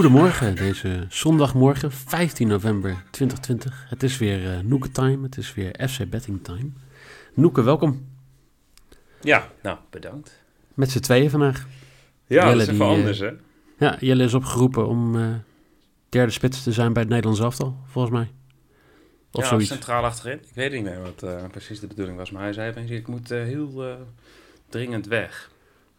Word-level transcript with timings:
Goedemorgen, 0.00 0.56
deze 0.56 1.06
zondagmorgen, 1.08 1.92
15 1.92 2.48
november 2.48 3.02
2020. 3.10 3.86
Het 3.88 4.02
is 4.02 4.18
weer 4.18 4.42
uh, 4.42 4.58
Noeke 4.58 4.90
Time, 4.90 5.22
het 5.22 5.36
is 5.36 5.54
weer 5.54 5.88
FC 5.88 6.10
Betting 6.10 6.44
Time. 6.44 6.70
Noeke, 7.34 7.62
welkom. 7.62 8.08
Ja, 9.20 9.48
nou, 9.62 9.78
bedankt. 9.90 10.42
Met 10.74 10.90
z'n 10.90 10.98
tweeën 10.98 11.30
vandaag. 11.30 11.66
Ja, 12.26 12.44
Jelle, 12.44 12.50
dat 12.50 12.60
is 12.60 12.66
even 12.66 12.86
die, 12.86 12.96
anders, 12.96 13.18
hè? 13.18 13.30
Ja, 13.78 13.96
Jelle 13.98 14.24
is 14.24 14.34
opgeroepen 14.34 14.86
om 14.88 15.14
uh, 15.14 15.34
derde 16.08 16.32
spits 16.32 16.62
te 16.62 16.72
zijn 16.72 16.92
bij 16.92 17.02
het 17.02 17.10
Nederlands 17.10 17.40
elftal, 17.40 17.76
volgens 17.86 18.14
mij. 18.14 18.30
Of 19.32 19.42
ja, 19.42 19.48
zoiets. 19.48 19.68
centraal 19.68 20.04
achterin. 20.04 20.38
Ik 20.38 20.54
weet 20.54 20.72
niet 20.72 20.82
meer 20.82 21.00
wat 21.00 21.22
uh, 21.24 21.44
precies 21.50 21.80
de 21.80 21.86
bedoeling 21.86 22.16
was, 22.16 22.30
maar 22.30 22.42
hij 22.42 22.52
zei 22.52 22.70
opeens, 22.70 22.90
ik 22.90 23.06
moet 23.06 23.28
heel 23.28 23.98
dringend 24.68 25.06
weg. 25.06 25.50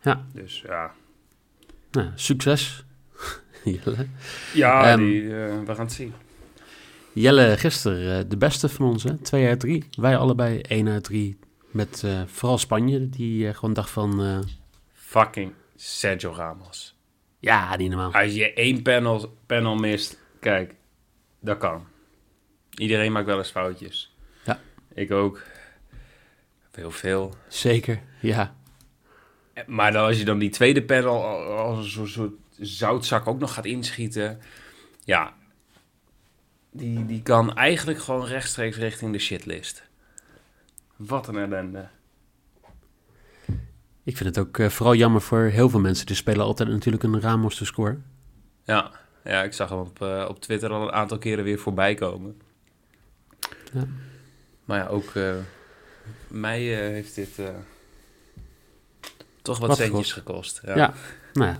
Ja. 0.01 0.25
Dus 0.33 0.63
ja. 0.67 0.91
Nou, 1.91 2.09
succes. 2.15 2.85
Jelle. 3.63 4.07
Ja, 4.53 4.93
um, 4.93 4.99
die, 4.99 5.21
uh, 5.21 5.59
we 5.65 5.75
gaan 5.75 5.85
het 5.85 5.93
zien. 5.93 6.13
Jelle, 7.13 7.57
gisteren 7.57 8.19
uh, 8.23 8.29
de 8.29 8.37
beste 8.37 8.69
van 8.69 8.85
ons, 8.85 9.03
hè? 9.03 9.17
2 9.17 9.47
uit 9.47 9.59
3. 9.59 9.83
Wij 9.99 10.17
allebei 10.17 10.61
1 10.61 10.89
uit 10.89 11.03
3. 11.03 11.37
Met 11.71 12.01
uh, 12.05 12.21
vooral 12.25 12.57
Spanje, 12.57 13.09
die 13.09 13.53
gewoon 13.53 13.73
dacht 13.73 13.89
van... 13.89 14.43
Fucking 14.93 15.51
Sergio 15.75 16.33
Ramos. 16.33 16.95
Ja, 17.39 17.77
die 17.77 17.89
normaal. 17.89 18.13
Als 18.13 18.33
je 18.33 18.53
één 18.53 18.81
panel, 18.81 19.37
panel 19.45 19.75
mist, 19.75 20.19
kijk, 20.39 20.75
dat 21.39 21.57
kan. 21.57 21.87
Iedereen 22.75 23.11
maakt 23.11 23.25
wel 23.25 23.37
eens 23.37 23.49
foutjes. 23.49 24.15
Ja. 24.43 24.59
Ik 24.93 25.11
ook. 25.11 25.41
Heel 26.71 26.91
veel. 26.91 27.33
Zeker, 27.47 28.01
ja. 28.19 28.55
Maar 29.65 29.91
dan, 29.91 30.05
als 30.05 30.17
je 30.17 30.25
dan 30.25 30.39
die 30.39 30.49
tweede 30.49 30.83
panel 30.83 31.23
als 31.57 31.95
een 31.95 32.07
soort 32.07 32.33
zoutzak 32.61 33.27
ook 33.27 33.39
nog 33.39 33.53
gaat 33.53 33.65
inschieten. 33.65 34.39
Ja, 35.03 35.33
die, 36.71 37.05
die 37.05 37.21
kan 37.21 37.55
eigenlijk 37.55 37.99
gewoon 37.99 38.25
rechtstreeks 38.25 38.77
richting 38.77 39.11
de 39.11 39.19
shitlist. 39.19 39.83
Wat 40.95 41.27
een 41.27 41.37
ellende. 41.37 41.87
Ik 44.03 44.17
vind 44.17 44.35
het 44.35 44.47
ook 44.47 44.57
uh, 44.57 44.69
vooral 44.69 44.95
jammer 44.95 45.21
voor 45.21 45.39
heel 45.39 45.69
veel 45.69 45.79
mensen. 45.79 46.05
Die 46.05 46.15
spelen 46.15 46.45
altijd 46.45 46.69
natuurlijk 46.69 47.03
een 47.03 47.21
Ramos 47.21 47.55
te 47.55 47.65
score. 47.65 47.97
Ja, 48.63 48.91
ja 49.23 49.43
ik 49.43 49.53
zag 49.53 49.69
hem 49.69 49.79
op, 49.79 50.01
uh, 50.01 50.25
op 50.29 50.41
Twitter 50.41 50.71
al 50.71 50.81
een 50.81 50.91
aantal 50.91 51.17
keren 51.17 51.43
weer 51.43 51.59
voorbij 51.59 51.93
komen. 51.95 52.41
Ja. 53.73 53.87
Maar 54.65 54.77
ja, 54.77 54.87
ook 54.87 55.13
uh, 55.13 55.35
mij 56.27 56.61
heeft 56.61 57.15
dit 57.15 57.39
toch 59.41 59.59
wat, 59.59 59.67
wat 59.67 59.77
centjes 59.77 60.13
gekost. 60.13 60.61
Ja. 60.65 60.75
ja, 60.75 60.93
nou 61.33 61.51
ja. 61.51 61.59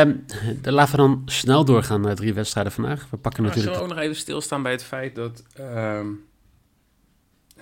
Um, 0.00 0.24
dan 0.60 0.72
laten 0.72 0.90
we 0.90 0.96
dan 0.96 1.22
snel 1.26 1.64
doorgaan 1.64 2.00
naar 2.00 2.14
drie 2.14 2.34
wedstrijden 2.34 2.72
vandaag. 2.72 3.06
We 3.10 3.16
pakken 3.16 3.42
natuurlijk... 3.42 3.72
Zullen 3.72 3.88
we 3.88 3.92
ook 3.92 3.98
nog 3.98 4.04
even 4.08 4.20
stilstaan 4.20 4.62
bij 4.62 4.72
het 4.72 4.84
feit 4.84 5.14
dat... 5.14 5.44
Um, 5.60 6.24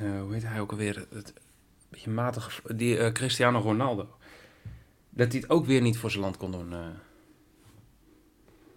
uh, 0.02 0.20
hoe 0.20 0.32
heet 0.32 0.46
hij 0.46 0.60
ook 0.60 0.70
alweer? 0.70 1.06
Het, 1.14 1.32
beetje 1.88 2.10
matig... 2.10 2.62
Die 2.74 2.98
uh, 2.98 3.12
Cristiano 3.12 3.58
Ronaldo. 3.58 4.08
Dat 5.10 5.32
hij 5.32 5.40
het 5.40 5.50
ook 5.50 5.66
weer 5.66 5.80
niet 5.80 5.98
voor 5.98 6.10
zijn 6.10 6.22
land 6.22 6.36
kon 6.36 6.50
doen. 6.50 6.72
Uh. 6.72 6.78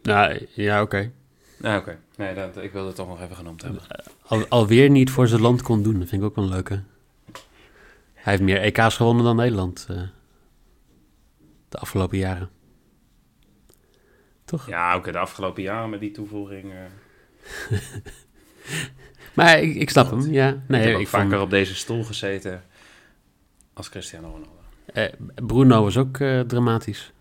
Nou, 0.02 0.48
ja, 0.54 0.82
oké. 0.82 0.96
Okay. 0.96 1.12
Nou, 1.58 1.80
oké. 1.80 1.90
Okay. 1.90 2.00
Nee, 2.18 2.36
dat, 2.36 2.64
ik 2.64 2.72
wilde 2.72 2.88
het 2.88 2.96
toch 2.96 3.08
nog 3.08 3.22
even 3.22 3.36
genoemd 3.36 3.62
hebben. 3.62 3.82
Al, 4.26 4.48
alweer 4.48 4.90
niet 4.90 5.12
voor 5.12 5.28
zijn 5.28 5.42
land 5.42 5.62
kon 5.62 5.84
doen. 5.84 6.00
Dat 6.00 6.10
vind 6.10 6.22
ik 6.22 6.28
ook 6.28 6.36
wel 6.36 6.46
een 6.46 6.52
leuke. 6.52 6.84
Hij 8.14 8.34
heeft 8.34 8.42
meer 8.42 8.62
EK's 8.62 8.96
gewonnen 8.96 9.24
dan 9.24 9.36
Nederland. 9.36 9.88
De 11.70 11.78
afgelopen 11.78 12.18
jaren. 12.18 12.50
Toch? 14.46 14.68
Ja, 14.68 14.94
ook 14.94 15.12
de 15.12 15.18
afgelopen 15.18 15.64
jaren 15.64 15.90
met 15.90 16.00
die 16.00 16.12
toevoeging. 16.12 16.64
Uh... 16.64 17.80
maar 19.36 19.60
ik, 19.60 19.76
ik 19.76 19.90
snap 19.90 20.10
hem, 20.10 20.32
ja. 20.32 20.64
Nee, 20.68 20.82
ik 20.82 20.88
heb 20.92 21.00
ik 21.00 21.08
vaker 21.08 21.40
op 21.40 21.50
deze 21.50 21.76
stoel 21.76 22.04
gezeten 22.04 22.64
als 23.74 23.90
Cristiano 23.90 24.28
Ronaldo. 24.28 24.62
Eh, 24.86 25.14
Bruno 25.36 25.84
was 25.84 25.98
ook 25.98 26.18
uh, 26.18 26.40
dramatisch. 26.40 27.12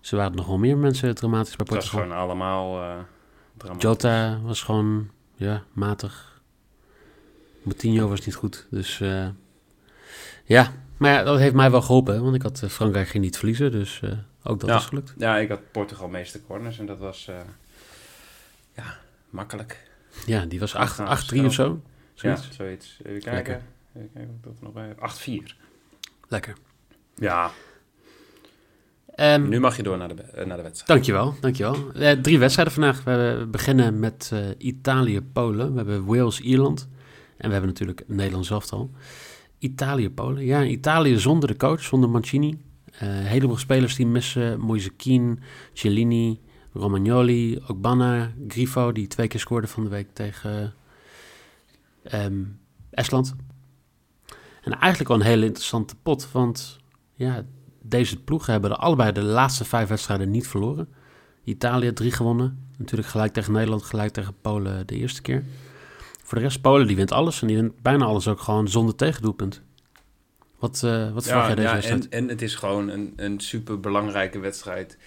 Ze 0.00 0.16
waren 0.16 0.36
nog 0.36 0.46
wel 0.46 0.58
meer 0.58 0.76
mensen 0.76 1.14
dramatisch 1.14 1.56
bij 1.56 1.66
Portugal. 1.66 2.00
Het 2.00 2.08
was 2.08 2.16
gewoon 2.16 2.28
allemaal 2.28 2.82
uh, 2.82 2.98
dramatisch. 3.56 3.82
Jota 3.82 4.40
was 4.42 4.62
gewoon, 4.62 5.10
ja, 5.34 5.62
matig. 5.72 6.40
Moutinho 7.62 8.08
was 8.08 8.26
niet 8.26 8.34
goed, 8.34 8.66
dus... 8.70 8.98
ja, 10.44 10.72
maar 10.96 11.12
ja, 11.12 11.22
dat 11.22 11.38
heeft 11.38 11.54
mij 11.54 11.70
wel 11.70 11.82
geholpen, 11.82 12.22
want 12.22 12.34
ik 12.34 12.42
had 12.42 12.62
Frankrijk 12.68 13.08
geen 13.08 13.20
niet 13.20 13.36
verliezen, 13.36 13.70
dus 13.70 14.02
ook 14.46 14.60
dat 14.60 14.68
ja. 14.68 14.76
is 14.76 14.84
gelukt. 14.84 15.14
Ja, 15.16 15.36
ik 15.36 15.48
had 15.48 15.60
Portugal 15.70 16.08
meeste 16.08 16.42
corners 16.46 16.78
en 16.78 16.86
dat 16.86 16.98
was 16.98 17.26
uh, 17.30 17.36
ja, 18.74 18.96
makkelijk. 19.30 19.88
Ja, 20.26 20.44
die 20.44 20.60
was 20.60 20.74
8-3 20.74 20.78
of 21.44 21.52
zo. 21.52 21.82
Zoiets. 22.14 22.46
Ja, 22.46 22.52
zoiets. 22.52 22.98
Even 23.04 23.20
kijken. 23.20 23.62
Even 23.96 24.10
kijken 24.12 24.40
er 24.44 24.50
nog 24.60 24.72
bij 24.72 24.94
8-4. 24.94 25.54
Lekker. 26.28 26.56
Ja. 27.14 27.50
Um, 29.16 29.48
nu 29.48 29.60
mag 29.60 29.76
je 29.76 29.82
door 29.82 29.96
naar 29.96 30.08
de, 30.08 30.22
naar 30.34 30.56
de 30.56 30.62
wedstrijd. 30.62 30.86
Dankjewel, 30.86 31.34
dankjewel. 31.40 31.76
Uh, 31.94 32.10
drie 32.10 32.38
wedstrijden 32.38 32.74
vandaag. 32.74 33.04
We 33.04 33.46
beginnen 33.50 34.00
met 34.00 34.30
uh, 34.32 34.40
Italië-Polen. 34.58 35.70
We 35.70 35.76
hebben 35.76 36.04
Wales-Ierland. 36.04 36.88
En 37.36 37.46
we 37.46 37.52
hebben 37.52 37.70
natuurlijk 37.70 38.02
Nederland 38.06 38.46
zelf 38.46 38.72
al. 38.72 38.90
Italië, 39.58 40.10
Polen. 40.10 40.44
Ja, 40.44 40.62
Italië 40.62 41.18
zonder 41.18 41.48
de 41.48 41.56
coach, 41.56 41.82
zonder 41.82 42.10
Mancini. 42.10 42.60
Uh, 43.02 43.08
een 43.08 43.24
heleboel 43.24 43.56
spelers 43.56 43.96
die 43.96 44.06
missen. 44.06 44.60
Moise 44.60 44.90
Kean, 44.90 45.38
Cellini, 45.72 46.40
Romagnoli, 46.72 47.60
Ogbana, 47.68 48.32
Grifo, 48.48 48.92
die 48.92 49.06
twee 49.06 49.28
keer 49.28 49.40
scoorde 49.40 49.66
van 49.66 49.84
de 49.84 49.90
week 49.90 50.08
tegen 50.12 50.74
um, 52.12 52.58
Estland. 52.90 53.34
En 54.62 54.72
eigenlijk 54.72 55.08
wel 55.08 55.20
een 55.20 55.26
hele 55.26 55.46
interessante 55.46 55.94
pot, 56.02 56.32
want 56.32 56.78
ja, 57.14 57.44
deze 57.82 58.22
ploegen 58.22 58.52
hebben 58.52 58.70
er 58.70 58.76
allebei 58.76 59.12
de 59.12 59.22
laatste 59.22 59.64
vijf 59.64 59.88
wedstrijden 59.88 60.30
niet 60.30 60.48
verloren. 60.48 60.88
Italië 61.44 61.92
drie 61.92 62.10
gewonnen, 62.10 62.68
natuurlijk 62.78 63.08
gelijk 63.08 63.32
tegen 63.32 63.52
Nederland, 63.52 63.82
gelijk 63.82 64.12
tegen 64.12 64.34
Polen 64.40 64.86
de 64.86 64.96
eerste 64.96 65.22
keer. 65.22 65.44
Voor 66.22 66.38
de 66.38 66.44
rest, 66.44 66.60
Polen 66.60 66.86
die 66.86 66.96
wint 66.96 67.12
alles 67.12 67.40
en 67.40 67.46
die 67.46 67.56
wint 67.56 67.82
bijna 67.82 68.04
alles 68.04 68.28
ook 68.28 68.40
gewoon 68.40 68.68
zonder 68.68 68.94
tegendoelpunt. 68.94 69.62
Wat, 70.58 70.82
uh, 70.84 71.12
wat 71.12 71.24
verwacht 71.24 71.46
jij 71.46 71.54
deze 71.54 71.68
ja, 71.68 71.74
wedstrijd? 71.74 72.08
En, 72.08 72.22
en 72.22 72.28
het 72.28 72.42
is 72.42 72.54
gewoon 72.54 72.88
een, 72.88 73.12
een 73.16 73.40
super 73.40 73.80
belangrijke 73.80 74.38
wedstrijd 74.38 74.98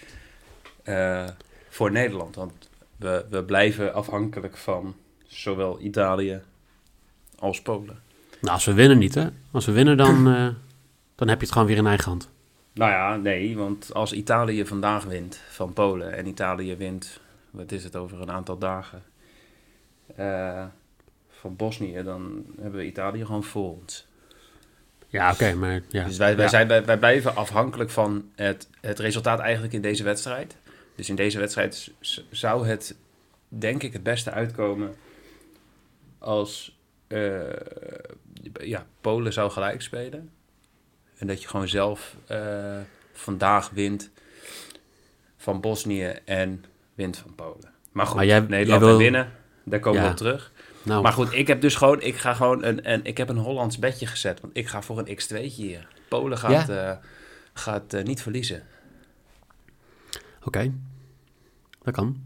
uh, 0.85 1.27
voor 1.69 1.91
Nederland. 1.91 2.35
Want 2.35 2.69
we, 2.95 3.25
we 3.29 3.43
blijven 3.43 3.93
afhankelijk 3.93 4.57
van 4.57 4.95
zowel 5.27 5.81
Italië 5.81 6.41
als 7.39 7.61
Polen. 7.61 7.99
Nou, 8.41 8.53
als 8.53 8.65
we 8.65 8.73
winnen 8.73 8.97
niet, 8.97 9.15
hè? 9.15 9.27
Als 9.51 9.65
we 9.65 9.71
winnen, 9.71 9.97
dan, 9.97 10.27
uh, 10.27 10.47
dan 11.15 11.27
heb 11.27 11.39
je 11.39 11.45
het 11.45 11.51
gewoon 11.51 11.67
weer 11.67 11.77
in 11.77 11.87
eigen 11.87 12.09
hand. 12.09 12.29
Nou 12.73 12.91
ja, 12.91 13.15
nee, 13.15 13.57
want 13.57 13.93
als 13.93 14.13
Italië 14.13 14.65
vandaag 14.65 15.03
wint 15.03 15.41
van 15.49 15.73
Polen 15.73 16.13
en 16.13 16.27
Italië 16.27 16.75
wint, 16.75 17.19
wat 17.51 17.71
is 17.71 17.83
het 17.83 17.95
over 17.95 18.21
een 18.21 18.31
aantal 18.31 18.57
dagen, 18.57 19.03
van 21.29 21.55
Bosnië, 21.55 22.03
dan 22.03 22.45
hebben 22.61 22.79
we 22.79 22.85
Italië 22.85 23.25
gewoon 23.25 23.43
voor 23.43 23.77
ons. 23.81 24.07
Ja, 25.09 25.31
oké, 25.31 25.53
maar 25.53 25.81
ja. 25.87 26.05
Dus 26.05 26.17
wij, 26.17 26.35
wij, 26.35 26.47
zijn, 26.47 26.67
wij, 26.67 26.85
wij, 26.85 26.97
blijven 26.97 27.35
afhankelijk 27.35 27.89
van 27.89 28.31
het, 28.35 28.67
het 28.81 28.99
resultaat 28.99 29.39
eigenlijk 29.39 29.73
in 29.73 29.81
deze 29.81 30.03
wedstrijd. 30.03 30.55
Dus 30.95 31.09
in 31.09 31.15
deze 31.15 31.39
wedstrijd 31.39 31.91
zou 32.31 32.67
het, 32.67 32.95
denk 33.47 33.83
ik, 33.83 33.93
het 33.93 34.03
beste 34.03 34.31
uitkomen 34.31 34.95
als 36.17 36.77
uh, 37.07 37.41
ja, 38.53 38.85
Polen 39.01 39.33
zou 39.33 39.51
gelijk 39.51 39.81
spelen. 39.81 40.29
En 41.17 41.27
dat 41.27 41.41
je 41.41 41.47
gewoon 41.47 41.67
zelf 41.67 42.15
uh, 42.31 42.77
vandaag 43.13 43.69
wint 43.69 44.09
van 45.37 45.61
Bosnië 45.61 46.13
en 46.25 46.65
wint 46.93 47.17
van 47.17 47.35
Polen. 47.35 47.73
Maar 47.91 48.05
goed, 48.05 48.15
maar 48.15 48.25
jij, 48.25 48.39
Nederland 48.39 48.81
jij 48.81 48.89
wil... 48.89 48.97
winnen, 48.97 49.31
daar 49.63 49.79
komen 49.79 49.99
ja. 49.99 50.05
we 50.05 50.11
op 50.11 50.17
terug. 50.17 50.51
Nou. 50.89 51.01
Maar 51.01 51.13
goed, 51.13 51.33
ik 51.33 51.47
heb 51.47 51.61
dus 51.61 51.75
gewoon, 51.75 52.01
ik 52.01 52.15
ga 52.15 52.33
gewoon 52.33 52.63
een, 52.63 52.91
een, 52.91 53.05
ik 53.05 53.17
heb 53.17 53.29
een 53.29 53.37
Hollands 53.37 53.79
bedje 53.79 54.05
gezet. 54.05 54.41
Want 54.41 54.57
ik 54.57 54.67
ga 54.67 54.81
voor 54.81 54.97
een 54.97 55.19
x2'tje 55.19 55.53
hier. 55.53 55.87
Polen 56.07 56.37
gaat, 56.37 56.67
ja? 56.67 56.91
uh, 56.91 56.97
gaat 57.53 57.93
uh, 57.93 58.03
niet 58.03 58.21
verliezen. 58.21 58.63
Oké, 60.37 60.47
okay. 60.47 60.71
dat 61.83 61.93
kan. 61.93 62.23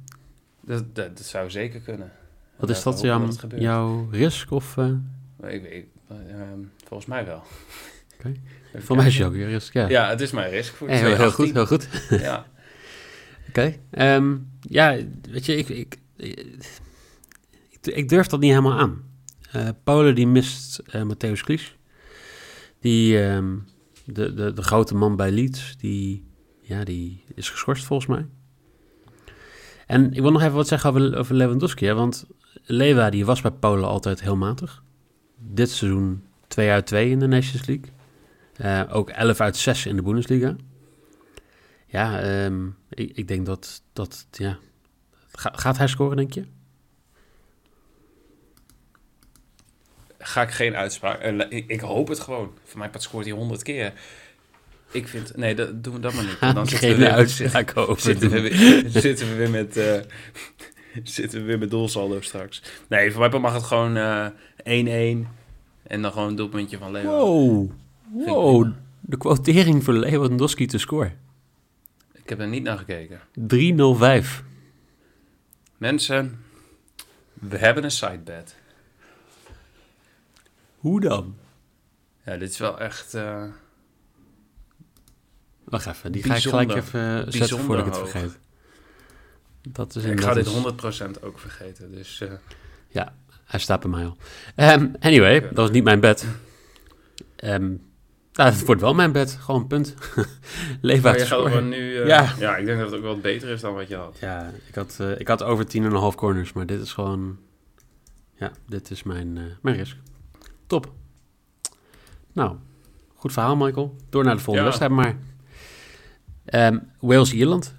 Dat, 0.61 0.95
dat, 0.95 1.17
dat, 1.17 1.25
zou 1.25 1.49
zeker 1.49 1.79
kunnen. 1.79 2.11
Wat 2.55 2.69
is 2.69 2.83
dat, 2.83 3.01
jouw, 3.01 3.29
jouw 3.55 4.07
risk? 4.11 4.51
Of, 4.51 4.75
uh... 4.77 4.89
ik, 5.47 5.63
ik, 5.63 5.85
volgens 6.85 7.09
mij 7.09 7.25
wel. 7.25 7.43
Okay. 8.19 8.41
Voor 8.85 8.95
mij 8.95 9.07
is 9.07 9.17
het 9.17 9.27
ook 9.27 9.33
weer 9.33 9.47
risk, 9.47 9.73
ja. 9.73 9.87
Ja, 9.87 10.09
het 10.09 10.21
is 10.21 10.31
mijn 10.31 10.49
risk. 10.49 10.73
Voor 10.73 10.87
hey, 10.87 10.97
heel, 10.97 11.15
heel 11.15 11.31
goed, 11.31 11.53
heel 11.53 11.65
goed. 11.65 11.87
ja. 12.09 12.45
Oké. 13.49 13.79
Okay. 13.89 14.15
Um, 14.15 14.51
ja, 14.61 14.97
weet 15.29 15.45
je, 15.45 15.55
ik, 15.55 15.69
ik 15.69 15.97
ik 16.15 16.45
durf 18.07 18.27
dat 18.27 18.39
niet 18.39 18.49
helemaal 18.49 18.79
aan. 18.79 19.03
Uh, 19.55 19.69
Polen 19.83 20.15
die 20.15 20.27
mist 20.27 20.81
uh, 20.95 21.01
Matthäus 21.01 21.43
Klies. 21.43 21.77
Die, 22.79 23.23
um, 23.23 23.65
de, 24.05 24.33
de, 24.33 24.53
de 24.53 24.61
grote 24.61 24.95
man 24.95 25.15
bij 25.15 25.31
Leeds, 25.31 25.77
die, 25.77 26.25
ja, 26.61 26.83
die 26.83 27.23
is 27.35 27.49
geschorst 27.49 27.85
volgens 27.85 28.09
mij. 28.09 28.25
En 29.87 30.13
ik 30.13 30.21
wil 30.21 30.31
nog 30.31 30.41
even 30.41 30.53
wat 30.53 30.67
zeggen 30.67 30.89
over, 30.89 31.17
over 31.17 31.35
Lewandowski. 31.35 31.93
Want 31.93 32.25
Lewa 32.63 33.09
die 33.09 33.25
was 33.25 33.41
bij 33.41 33.51
Polen 33.51 33.87
altijd 33.87 34.21
heel 34.21 34.35
matig. 34.35 34.83
Dit 35.37 35.69
seizoen 35.69 36.23
2 36.47 36.69
uit 36.69 36.85
2 36.85 37.09
in 37.09 37.19
de 37.19 37.27
Nations 37.27 37.65
League. 37.65 37.91
Uh, 38.61 38.95
ook 38.95 39.09
11 39.09 39.39
uit 39.39 39.57
6 39.57 39.85
in 39.85 39.95
de 39.95 40.01
Bundesliga. 40.01 40.55
Ja, 41.87 42.43
um, 42.45 42.75
ik, 42.89 43.11
ik, 43.17 43.27
denk 43.27 43.45
dat, 43.45 43.83
dat 43.93 44.27
ja. 44.31 44.57
Ga, 45.31 45.51
gaat 45.55 45.77
hij 45.77 45.87
scoren, 45.87 46.17
denk 46.17 46.33
je? 46.33 46.45
Ga 50.25 50.41
ik 50.41 50.51
geen 50.51 50.75
uitspraak. 50.75 51.25
Uh, 51.25 51.45
ik, 51.49 51.67
ik, 51.67 51.79
hoop 51.79 52.07
het 52.07 52.19
gewoon. 52.19 52.51
Voor 52.63 52.79
mij 52.79 52.89
scoort 52.97 53.25
hij 53.25 53.33
100 53.33 53.63
keer. 53.63 53.93
Ik 54.91 55.07
vind, 55.07 55.35
nee, 55.35 55.55
dat, 55.55 55.83
doen 55.83 55.93
we 55.93 55.99
dat 55.99 56.13
maar 56.13 56.23
niet. 56.23 56.55
Dan 56.55 56.67
zitten 56.77 56.89
we, 56.89 56.95
weer, 56.95 57.77
over 57.87 58.01
zitten, 58.01 58.29
we 58.29 58.41
weer, 58.41 58.83
zitten 59.01 59.27
we 59.27 59.35
weer 59.35 59.49
met, 59.49 59.77
uh, 59.77 59.99
zitten 61.03 61.39
we 61.39 61.45
weer 61.45 61.59
met 61.59 61.69
doelsaldo 61.69 62.21
straks. 62.21 62.61
Nee, 62.87 63.11
voor 63.11 63.29
mij 63.29 63.39
mag 63.39 63.53
het 63.53 63.63
gewoon 63.63 63.97
1-1 63.97 64.63
uh, 64.63 65.09
en 65.83 66.01
dan 66.01 66.11
gewoon 66.11 66.27
een 66.27 66.35
doelpuntje 66.35 66.77
van 66.77 66.91
Leo. 66.91 67.03
Wow, 67.03 67.71
wow. 68.25 68.71
de 68.99 69.17
quotering 69.17 69.83
voor 69.83 69.93
Lewandowski 69.93 70.65
te 70.65 70.77
scoren. 70.77 71.17
Ik 72.13 72.29
heb 72.29 72.39
er 72.39 72.47
niet 72.47 72.63
naar 72.63 72.77
gekeken. 72.77 73.19
305. 73.33 74.43
Mensen, 75.77 76.43
we 77.33 77.57
hebben 77.57 77.83
een 77.83 77.91
sidebed. 77.91 78.55
Hoe 80.83 80.99
dan? 80.99 81.35
Ja, 82.25 82.37
dit 82.37 82.49
is 82.49 82.57
wel 82.57 82.79
echt... 82.79 83.15
Uh, 83.15 83.43
Wacht 85.63 85.85
even, 85.85 86.11
die 86.11 86.23
ga 86.23 86.35
ik 86.35 86.41
gelijk 86.41 86.73
even 86.73 87.31
zetten 87.31 87.59
voordat 87.59 87.87
ik 87.87 87.93
het 87.93 88.09
vergeet. 88.09 88.39
Dat 89.61 89.95
is 89.95 90.03
ik 90.03 90.21
ga 90.21 90.33
dit 90.33 90.47
100% 91.17 91.23
ook 91.23 91.39
vergeten, 91.39 91.91
dus... 91.91 92.19
Uh... 92.21 92.31
Ja, 92.87 93.13
hij 93.45 93.59
staat 93.59 93.79
bij 93.79 93.89
mij 93.89 94.05
al. 94.05 94.17
Um, 94.55 94.95
anyway, 94.99 95.41
dat 95.41 95.53
was 95.53 95.71
niet 95.71 95.83
mijn 95.83 95.99
bed. 95.99 96.25
Um, 97.43 97.81
nou, 98.33 98.51
het 98.51 98.65
wordt 98.65 98.81
wel 98.81 98.93
mijn 98.93 99.11
bed, 99.11 99.37
gewoon 99.41 99.67
punt. 99.67 99.95
Leef 100.81 101.05
uit 101.05 101.63
nu, 101.63 101.77
uh, 101.77 102.07
ja. 102.07 102.33
ja, 102.39 102.57
ik 102.57 102.65
denk 102.65 102.79
dat 102.79 102.87
het 102.87 102.97
ook 102.97 103.05
wel 103.05 103.19
beter 103.19 103.49
is 103.49 103.61
dan 103.61 103.73
wat 103.73 103.87
je 103.87 103.95
had. 103.95 104.17
Ja, 104.19 104.51
ik 104.67 104.75
had, 104.75 104.97
uh, 105.01 105.19
ik 105.19 105.27
had 105.27 105.43
over 105.43 105.65
10,5 106.11 106.15
corners, 106.15 106.53
maar 106.53 106.65
dit 106.65 106.81
is 106.81 106.93
gewoon... 106.93 107.39
Ja, 108.35 108.51
dit 108.67 108.91
is 108.91 109.03
mijn, 109.03 109.57
mijn 109.61 109.75
risk. 109.75 109.97
Top. 110.73 110.93
Nou, 112.31 112.55
goed 113.13 113.31
verhaal, 113.31 113.55
Michael. 113.55 113.95
Door 114.09 114.23
naar 114.23 114.35
de 114.35 114.41
volgende 114.41 114.69
ja. 114.69 114.77
wedstrijd 114.77 114.91
maar. 114.91 115.17
Um, 116.71 116.81
Wales-Ierland. 116.99 117.75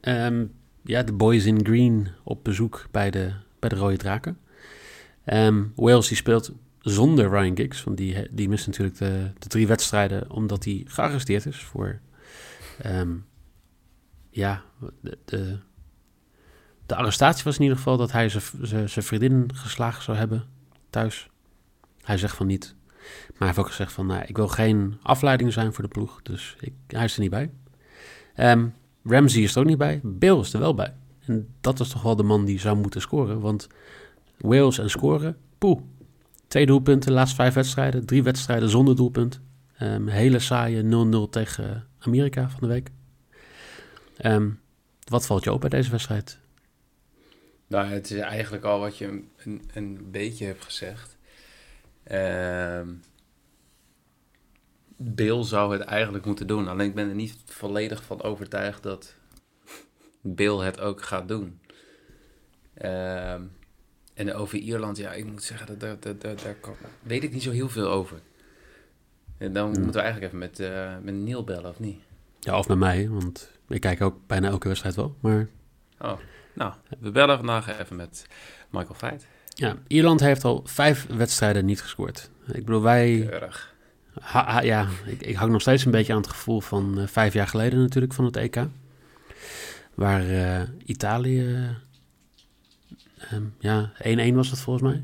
Um, 0.00 0.52
ja, 0.82 1.02
de 1.02 1.12
boys 1.12 1.44
in 1.44 1.64
green 1.64 2.08
op 2.22 2.44
bezoek 2.44 2.86
bij 2.90 3.10
de, 3.10 3.32
bij 3.58 3.68
de 3.68 3.76
Rode 3.76 3.96
Draken. 3.96 4.38
Um, 5.26 5.72
Wales 5.76 6.08
die 6.08 6.16
speelt 6.16 6.52
zonder 6.80 7.28
Ryan 7.28 7.56
Giggs, 7.56 7.84
want 7.84 7.96
die, 7.96 8.28
die 8.30 8.48
mist 8.48 8.66
natuurlijk 8.66 8.98
de, 8.98 9.30
de 9.38 9.48
drie 9.48 9.66
wedstrijden 9.66 10.30
omdat 10.30 10.64
hij 10.64 10.82
gearresteerd 10.86 11.46
is 11.46 11.62
voor... 11.62 12.00
ja, 14.30 14.62
de, 15.00 15.18
de, 15.24 15.58
de, 16.86 16.94
arrestatie 16.94 17.44
was 17.44 17.56
in 17.56 17.62
ieder 17.62 17.76
geval 17.76 17.96
dat 17.96 18.12
hij 18.12 18.28
zijn 18.28 19.04
vriendin 19.04 19.50
geslagen 19.54 20.02
zou 20.02 20.16
hebben 20.16 20.44
thuis. 20.90 21.28
Hij 22.04 22.16
zegt 22.16 22.36
van 22.36 22.46
niet. 22.46 22.74
Maar 23.28 23.38
hij 23.38 23.46
heeft 23.46 23.58
ook 23.58 23.66
gezegd 23.66 23.92
van, 23.92 24.06
nou, 24.06 24.22
ik 24.26 24.36
wil 24.36 24.48
geen 24.48 24.98
afleiding 25.02 25.52
zijn 25.52 25.72
voor 25.72 25.84
de 25.84 25.90
ploeg, 25.90 26.22
dus 26.22 26.56
ik, 26.60 26.72
hij 26.86 27.04
is 27.04 27.14
er 27.14 27.20
niet 27.20 27.30
bij. 27.30 27.50
Um, 28.36 28.74
Ramsey 29.04 29.42
is 29.42 29.54
er 29.54 29.60
ook 29.60 29.66
niet 29.66 29.78
bij. 29.78 30.00
Bill 30.02 30.38
is 30.38 30.52
er 30.52 30.60
wel 30.60 30.74
bij. 30.74 30.94
En 31.26 31.48
dat 31.60 31.80
is 31.80 31.88
toch 31.88 32.02
wel 32.02 32.16
de 32.16 32.22
man 32.22 32.44
die 32.44 32.60
zou 32.60 32.76
moeten 32.76 33.00
scoren. 33.00 33.40
Want 33.40 33.66
Wales 34.38 34.78
en 34.78 34.90
scoren, 34.90 35.36
poeh. 35.58 35.80
Twee 36.48 36.66
doelpunten, 36.66 37.12
laatste 37.12 37.36
vijf 37.36 37.54
wedstrijden. 37.54 38.06
Drie 38.06 38.22
wedstrijden 38.22 38.68
zonder 38.68 38.96
doelpunt. 38.96 39.40
Um, 39.82 40.08
hele 40.08 40.38
saaie 40.38 40.82
0-0 40.82 41.30
tegen 41.30 41.86
Amerika 41.98 42.48
van 42.48 42.60
de 42.60 42.66
week. 42.66 42.90
Um, 44.22 44.60
wat 45.08 45.26
valt 45.26 45.44
je 45.44 45.52
op 45.52 45.60
bij 45.60 45.70
deze 45.70 45.90
wedstrijd? 45.90 46.38
Nou, 47.66 47.86
het 47.86 48.10
is 48.10 48.18
eigenlijk 48.18 48.64
al 48.64 48.78
wat 48.78 48.98
je 48.98 49.22
een, 49.36 49.62
een 49.72 50.10
beetje 50.10 50.46
hebt 50.46 50.64
gezegd. 50.64 51.13
Um, 52.12 53.02
Bill 54.96 55.42
zou 55.42 55.72
het 55.72 55.82
eigenlijk 55.82 56.24
moeten 56.24 56.46
doen. 56.46 56.68
Alleen 56.68 56.88
ik 56.88 56.94
ben 56.94 57.08
er 57.08 57.14
niet 57.14 57.36
volledig 57.44 58.04
van 58.04 58.22
overtuigd 58.22 58.82
dat 58.82 59.14
Bill 60.20 60.56
het 60.56 60.80
ook 60.80 61.02
gaat 61.02 61.28
doen. 61.28 61.60
Uh, 62.82 63.32
en 64.14 64.34
over 64.34 64.58
Ierland, 64.58 64.96
ja, 64.96 65.12
ik 65.12 65.24
moet 65.24 65.42
zeggen, 65.42 65.78
daar, 65.78 66.00
daar, 66.00 66.18
daar, 66.18 66.36
daar 66.42 66.56
weet 67.02 67.22
ik 67.22 67.32
niet 67.32 67.42
zo 67.42 67.50
heel 67.50 67.68
veel 67.68 67.88
over. 67.88 68.20
En 69.38 69.52
dan 69.52 69.70
hmm. 69.70 69.82
moeten 69.82 70.00
we 70.00 70.06
eigenlijk 70.06 70.26
even 70.26 70.38
met, 70.38 70.60
uh, 70.60 70.96
met 71.02 71.14
Neil 71.14 71.44
bellen, 71.44 71.70
of 71.70 71.78
niet? 71.78 72.02
Ja, 72.40 72.58
of 72.58 72.68
met 72.68 72.78
mij, 72.78 73.08
want 73.08 73.50
ik 73.68 73.80
kijk 73.80 74.00
ook 74.00 74.26
bijna 74.26 74.48
elke 74.48 74.68
wedstrijd 74.68 74.94
wel. 74.94 75.16
Maar... 75.20 75.48
Oh, 75.98 76.18
nou, 76.52 76.72
we 76.98 77.10
bellen 77.10 77.36
vandaag 77.36 77.78
even 77.80 77.96
met 77.96 78.26
Michael 78.70 78.94
Feit. 78.94 79.26
Ja, 79.54 79.76
Ierland 79.86 80.20
heeft 80.20 80.44
al 80.44 80.62
vijf 80.64 81.06
wedstrijden 81.06 81.64
niet 81.64 81.82
gescoord. 81.82 82.30
Ik 82.46 82.64
bedoel, 82.64 82.82
wij... 82.82 83.30
Ja, 84.62 84.86
ik, 85.06 85.22
ik 85.22 85.36
hang 85.36 85.52
nog 85.52 85.60
steeds 85.60 85.84
een 85.84 85.90
beetje 85.90 86.12
aan 86.12 86.20
het 86.20 86.30
gevoel 86.30 86.60
van 86.60 86.98
uh, 86.98 87.06
vijf 87.06 87.32
jaar 87.32 87.48
geleden 87.48 87.78
natuurlijk 87.78 88.12
van 88.12 88.24
het 88.24 88.36
EK. 88.36 88.66
Waar 89.94 90.26
uh, 90.30 90.60
Italië, 90.84 91.68
um, 93.32 93.54
ja, 93.58 93.92
1-1 94.30 94.34
was 94.34 94.50
dat 94.50 94.58
volgens 94.58 94.90
mij. 94.90 95.02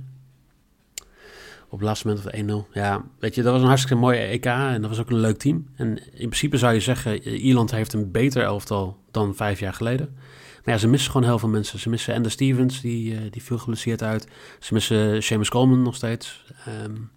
Op 1.69 1.79
het 1.79 1.89
laatste 1.89 2.07
moment 2.07 2.27
of 2.27 2.67
1-0. 2.67 2.73
Ja, 2.73 3.05
weet 3.19 3.35
je, 3.35 3.43
dat 3.43 3.53
was 3.53 3.61
een 3.61 3.69
hartstikke 3.69 4.01
mooie 4.01 4.19
EK 4.19 4.45
en 4.45 4.81
dat 4.81 4.91
was 4.91 5.01
ook 5.01 5.11
een 5.11 5.21
leuk 5.21 5.39
team. 5.39 5.67
En 5.77 5.89
in 5.99 6.29
principe 6.29 6.57
zou 6.57 6.75
je 6.75 6.81
zeggen, 6.81 7.23
Ierland 7.23 7.71
heeft 7.71 7.93
een 7.93 8.11
beter 8.11 8.43
elftal 8.43 8.99
dan 9.11 9.35
vijf 9.35 9.61
jaar 9.61 9.75
geleden. 9.75 10.17
Ja, 10.65 10.79
ze 10.79 10.89
missen 10.89 11.11
gewoon 11.11 11.27
heel 11.27 11.39
veel 11.39 11.49
mensen. 11.49 11.79
Ze 11.79 11.89
missen 11.89 12.15
Ender 12.15 12.31
Stevens, 12.31 12.81
die, 12.81 13.13
uh, 13.13 13.21
die 13.31 13.43
viel 13.43 13.59
geblesseerd 13.59 14.03
uit. 14.03 14.29
Ze 14.59 14.75
missen 14.75 15.23
Seamus 15.23 15.49
Coleman 15.49 15.83
nog 15.83 15.95
steeds. 15.95 16.45
Um, 16.85 17.11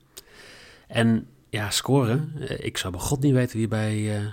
en 0.88 1.27
ja, 1.50 1.69
scoren. 1.69 2.33
Eh, 2.39 2.65
ik 2.65 2.77
zou 2.77 2.93
bij 2.93 3.01
god 3.01 3.21
niet 3.21 3.33
weten 3.33 3.57
wie 3.57 3.67
bij, 3.67 4.23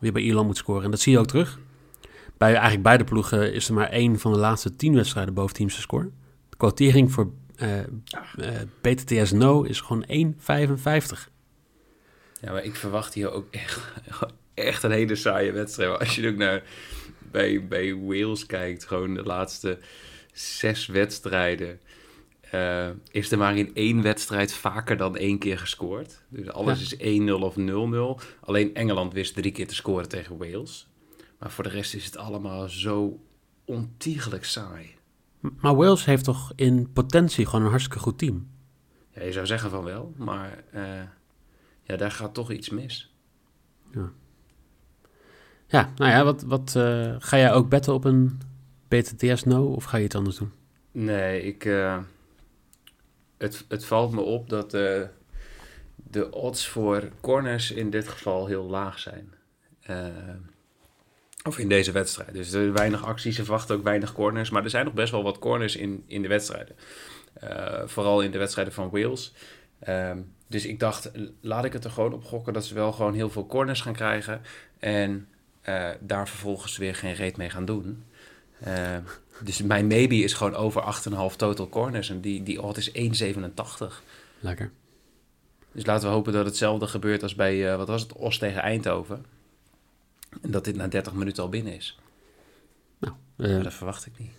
wie 0.00 0.12
bij 0.12 0.22
Ierland 0.22 0.46
moet 0.46 0.56
scoren. 0.56 0.84
En 0.84 0.90
dat 0.90 1.00
zie 1.00 1.12
je 1.12 1.18
ook 1.18 1.26
terug. 1.26 1.58
Bij 2.38 2.52
eigenlijk 2.52 2.82
beide 2.82 3.04
ploegen 3.04 3.52
is 3.52 3.68
er 3.68 3.74
maar 3.74 3.88
één 3.88 4.18
van 4.18 4.32
de 4.32 4.38
laatste 4.38 4.76
tien 4.76 4.94
wedstrijden 4.94 5.34
boven 5.34 5.54
teams 5.54 5.80
score. 5.80 6.10
De 6.48 6.56
quotering 6.56 7.12
voor 7.12 7.32
BTTS 8.80 9.32
No 9.32 9.62
is 9.62 9.80
gewoon 9.80 10.04
1,55. 10.06 11.28
Ja, 12.40 12.52
maar 12.52 12.64
ik 12.64 12.76
verwacht 12.76 13.14
hier 13.14 13.32
ook 13.32 13.46
echt, 13.50 13.80
echt 14.54 14.82
een 14.82 14.90
hele 14.90 15.14
saaie 15.14 15.52
wedstrijd. 15.52 15.98
Als 15.98 16.14
je 16.14 16.28
ook 16.28 16.36
naar 16.36 16.62
bij, 17.30 17.66
bij 17.66 17.94
Wales 17.94 18.46
kijkt, 18.46 18.84
gewoon 18.84 19.14
de 19.14 19.22
laatste 19.22 19.78
zes 20.32 20.86
wedstrijden 20.86 21.80
uh, 22.54 22.88
is 23.10 23.32
er 23.32 23.38
maar 23.38 23.56
in 23.56 23.74
één 23.74 24.02
wedstrijd 24.02 24.52
vaker 24.52 24.96
dan 24.96 25.16
één 25.16 25.38
keer 25.38 25.58
gescoord. 25.58 26.22
Dus 26.28 26.48
alles 26.50 26.92
is 26.92 27.20
1-0 27.20 27.32
of 27.32 27.56
0-0. 28.20 28.24
Alleen 28.40 28.74
Engeland 28.74 29.12
wist 29.12 29.34
drie 29.34 29.52
keer 29.52 29.66
te 29.66 29.74
scoren 29.74 30.08
tegen 30.08 30.38
Wales. 30.38 30.88
Maar 31.38 31.50
voor 31.50 31.64
de 31.64 31.70
rest 31.70 31.94
is 31.94 32.04
het 32.04 32.16
allemaal 32.16 32.68
zo 32.68 33.20
ontiegelijk 33.64 34.44
saai. 34.44 34.94
Maar 35.40 35.76
Wales 35.76 36.04
heeft 36.04 36.24
toch 36.24 36.52
in 36.56 36.92
potentie 36.92 37.46
gewoon 37.46 37.64
een 37.64 37.70
hartstikke 37.70 37.98
goed 37.98 38.18
team? 38.18 38.48
Ja, 39.14 39.22
je 39.22 39.32
zou 39.32 39.46
zeggen 39.46 39.70
van 39.70 39.84
wel, 39.84 40.12
maar 40.16 40.64
uh, 40.74 41.02
ja, 41.82 41.96
daar 41.96 42.10
gaat 42.10 42.34
toch 42.34 42.50
iets 42.50 42.68
mis. 42.68 43.14
Ja, 43.92 44.12
ja 45.70 45.92
nou 45.96 46.10
ja, 46.10 46.24
wat, 46.24 46.42
wat 46.42 46.74
uh, 46.76 47.14
ga 47.18 47.36
jij 47.36 47.52
ook 47.52 47.68
betten 47.68 47.94
op 47.94 48.04
een 48.04 48.40
BTTS 48.88 49.44
no 49.44 49.64
of 49.66 49.84
ga 49.84 49.96
je 49.96 50.04
het 50.04 50.14
anders 50.14 50.36
doen? 50.36 50.52
Nee, 50.92 51.42
ik 51.42 51.64
het, 53.40 53.64
het 53.68 53.84
valt 53.84 54.12
me 54.12 54.20
op 54.20 54.48
dat 54.48 54.70
de, 54.70 55.08
de 55.94 56.30
odds 56.32 56.68
voor 56.68 57.08
corners 57.20 57.70
in 57.70 57.90
dit 57.90 58.08
geval 58.08 58.46
heel 58.46 58.64
laag 58.64 58.98
zijn. 58.98 59.34
Uh, 59.90 60.06
of 61.42 61.58
in 61.58 61.68
deze 61.68 61.92
wedstrijd. 61.92 62.32
Dus 62.32 62.52
er 62.52 62.72
weinig 62.72 63.04
acties, 63.04 63.36
ze 63.36 63.44
verwachten 63.44 63.76
ook 63.76 63.82
weinig 63.82 64.12
corners. 64.12 64.50
Maar 64.50 64.64
er 64.64 64.70
zijn 64.70 64.84
nog 64.84 64.94
best 64.94 65.10
wel 65.10 65.22
wat 65.22 65.38
corners 65.38 65.76
in, 65.76 66.04
in 66.06 66.22
de 66.22 66.28
wedstrijden. 66.28 66.76
Uh, 67.44 67.82
vooral 67.84 68.20
in 68.20 68.30
de 68.30 68.38
wedstrijden 68.38 68.72
van 68.72 68.90
Wales. 68.90 69.32
Uh, 69.88 70.10
dus 70.46 70.66
ik 70.66 70.80
dacht, 70.80 71.10
laat 71.40 71.64
ik 71.64 71.72
het 71.72 71.84
er 71.84 71.90
gewoon 71.90 72.12
op 72.12 72.24
gokken 72.24 72.52
dat 72.52 72.64
ze 72.64 72.74
wel 72.74 72.92
gewoon 72.92 73.14
heel 73.14 73.30
veel 73.30 73.46
corners 73.46 73.80
gaan 73.80 73.92
krijgen. 73.92 74.40
En 74.78 75.28
uh, 75.68 75.88
daar 76.00 76.28
vervolgens 76.28 76.76
weer 76.76 76.94
geen 76.94 77.14
reet 77.14 77.36
mee 77.36 77.50
gaan 77.50 77.64
doen. 77.64 78.04
Uh, 78.66 78.96
dus 79.44 79.62
mijn 79.62 79.86
maybe 79.86 80.16
is 80.16 80.32
gewoon 80.32 80.54
over 80.54 80.82
8,5 81.32 81.36
total 81.36 81.68
corners. 81.68 82.10
En 82.10 82.20
die, 82.20 82.42
die 82.42 82.62
odd 82.62 82.78
is 82.78 82.90
1,87. 82.90 84.02
Lekker. 84.40 84.70
Dus 85.72 85.86
laten 85.86 86.08
we 86.08 86.14
hopen 86.14 86.32
dat 86.32 86.44
hetzelfde 86.44 86.86
gebeurt 86.86 87.22
als 87.22 87.34
bij, 87.34 87.70
uh, 87.70 87.76
wat 87.76 87.88
was 87.88 88.02
het, 88.02 88.12
Os 88.12 88.38
tegen 88.38 88.62
Eindhoven. 88.62 89.24
En 90.42 90.50
dat 90.50 90.64
dit 90.64 90.76
na 90.76 90.88
30 90.88 91.12
minuten 91.12 91.42
al 91.42 91.48
binnen 91.48 91.74
is. 91.76 91.98
Nou, 92.98 93.14
Eh, 93.36 93.62
dat 93.62 93.74
verwacht 93.74 94.06
ik 94.06 94.12
niet. 94.18 94.30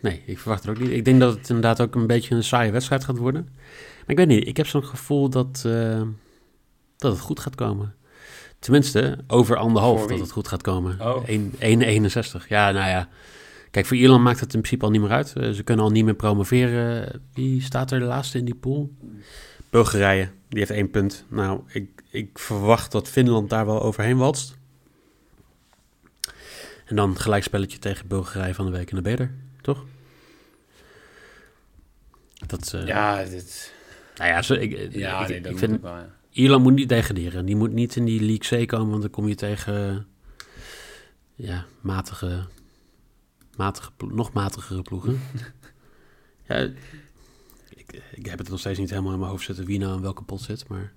Nee, 0.00 0.22
ik 0.26 0.38
verwacht 0.38 0.64
het 0.64 0.70
ook 0.70 0.82
niet. 0.82 0.90
Ik 0.90 1.04
denk 1.04 1.20
dat 1.20 1.34
het 1.34 1.48
inderdaad 1.48 1.80
ook 1.80 1.94
een 1.94 2.06
beetje 2.06 2.34
een 2.34 2.44
saaie 2.44 2.70
wedstrijd 2.70 3.04
gaat 3.04 3.16
worden. 3.16 3.48
Maar 3.52 4.06
ik 4.06 4.16
weet 4.16 4.26
niet, 4.26 4.46
ik 4.46 4.56
heb 4.56 4.66
zo'n 4.66 4.84
gevoel 4.84 5.28
dat, 5.28 5.62
eh, 5.66 6.02
dat 6.96 7.12
het 7.12 7.20
goed 7.20 7.40
gaat 7.40 7.54
komen. 7.54 7.94
Tenminste, 8.58 9.18
over 9.26 9.56
anderhalf 9.56 10.06
dat 10.06 10.18
het 10.18 10.30
goed 10.30 10.48
gaat 10.48 10.62
komen. 10.62 11.00
Oh. 11.00 11.28
1 11.28 11.52
1,61. 11.52 12.48
Ja, 12.48 12.70
nou 12.70 12.88
ja. 12.88 13.08
Kijk, 13.70 13.86
voor 13.86 13.96
Ierland 13.96 14.22
maakt 14.22 14.40
het 14.40 14.54
in 14.54 14.60
principe 14.60 14.84
al 14.84 14.90
niet 14.90 15.00
meer 15.00 15.10
uit. 15.10 15.32
Eh, 15.36 15.50
ze 15.50 15.62
kunnen 15.62 15.84
al 15.84 15.90
niet 15.90 16.04
meer 16.04 16.14
promoveren. 16.14 17.22
Wie 17.34 17.62
staat 17.62 17.90
er 17.90 17.98
de 17.98 18.04
laatste 18.04 18.38
in 18.38 18.44
die 18.44 18.54
pool? 18.54 18.92
Bulgarije, 19.70 20.28
die 20.48 20.58
heeft 20.58 20.70
één 20.70 20.90
punt. 20.90 21.24
Nou, 21.28 21.60
ik, 21.66 22.02
ik 22.10 22.38
verwacht 22.38 22.92
dat 22.92 23.08
Finland 23.08 23.50
daar 23.50 23.66
wel 23.66 23.82
overheen 23.82 24.16
walst. 24.16 24.56
En 26.86 26.96
dan 26.96 27.18
gelijkspelletje 27.18 27.78
tegen 27.78 28.06
Bulgarije 28.06 28.54
van 28.54 28.64
de 28.64 28.72
week 28.72 28.90
in 28.90 28.96
de 28.96 29.02
beter, 29.02 29.30
toch? 29.60 29.84
Dat, 32.46 32.72
eh, 32.74 32.86
Ja, 32.86 33.24
dit, 33.24 33.72
nou 34.16 34.30
ja, 34.30 34.42
zo, 34.42 34.54
ik, 34.54 34.92
ja 34.92 35.22
ik, 35.22 35.28
nee, 35.28 35.36
ik 35.36 35.44
dat 35.44 35.58
vind 35.58 35.74
ik 35.74 35.80
wel, 35.80 35.96
ja. 35.96 36.16
Ierland 36.38 36.62
moet 36.62 36.74
niet 36.74 36.88
degraderen. 36.88 37.46
Die 37.46 37.56
moet 37.56 37.72
niet 37.72 37.96
in 37.96 38.04
die 38.04 38.20
League 38.20 38.64
C 38.64 38.68
komen, 38.68 38.88
want 38.90 39.02
dan 39.02 39.10
kom 39.10 39.28
je 39.28 39.34
tegen 39.34 40.06
ja, 41.34 41.64
matige, 41.80 42.46
matige, 43.56 43.90
nog 44.08 44.32
matigere 44.32 44.82
ploegen. 44.82 45.20
ja, 46.48 46.54
ik, 47.74 48.02
ik 48.12 48.26
heb 48.26 48.38
het 48.38 48.48
nog 48.48 48.58
steeds 48.58 48.78
niet 48.78 48.90
helemaal 48.90 49.12
in 49.12 49.18
mijn 49.18 49.30
hoofd 49.30 49.44
zitten 49.44 49.64
wie 49.66 49.78
nou 49.78 49.94
in 49.96 50.02
welke 50.02 50.22
pot 50.22 50.40
zit, 50.40 50.68
maar 50.68 50.92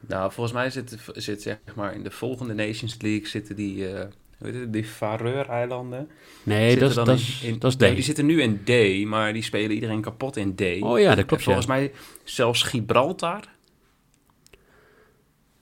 Nou, 0.00 0.32
volgens 0.32 0.54
mij 0.56 0.70
zit, 0.70 0.96
zit 1.12 1.42
zeg 1.42 1.58
maar 1.76 1.94
in 1.94 2.02
de 2.02 2.10
volgende 2.10 2.54
Nations 2.54 2.96
League 3.00 3.26
zitten 3.28 3.56
die, 3.56 3.88
eh 3.88 4.06
hoe 4.38 4.48
heet 4.50 4.60
het, 4.60 4.72
die 4.72 4.84
Faroe-eilanden. 4.84 6.08
nee, 6.42 6.76
dat 6.78 6.88
is, 6.88 6.94
dat 6.94 7.08
in- 7.08 7.14
is, 7.14 7.42
in- 7.42 7.58
dat 7.58 7.70
is 7.70 7.76
D. 7.76 7.94
die 7.94 8.02
zitten 8.02 8.26
nu 8.26 8.42
in 8.42 8.60
D, 8.64 9.04
maar 9.06 9.32
die 9.32 9.42
spelen 9.42 9.70
iedereen 9.70 10.00
kapot 10.00 10.36
in 10.36 10.54
D. 10.54 10.60
Oh 10.80 10.98
ja, 10.98 11.08
dat 11.08 11.18
En 11.18 11.26
klopt. 11.26 11.42
volgens 11.42 11.66
ja. 11.66 11.72
mij 11.72 11.92
zelfs 12.24 12.62
Gibraltar 12.62 13.44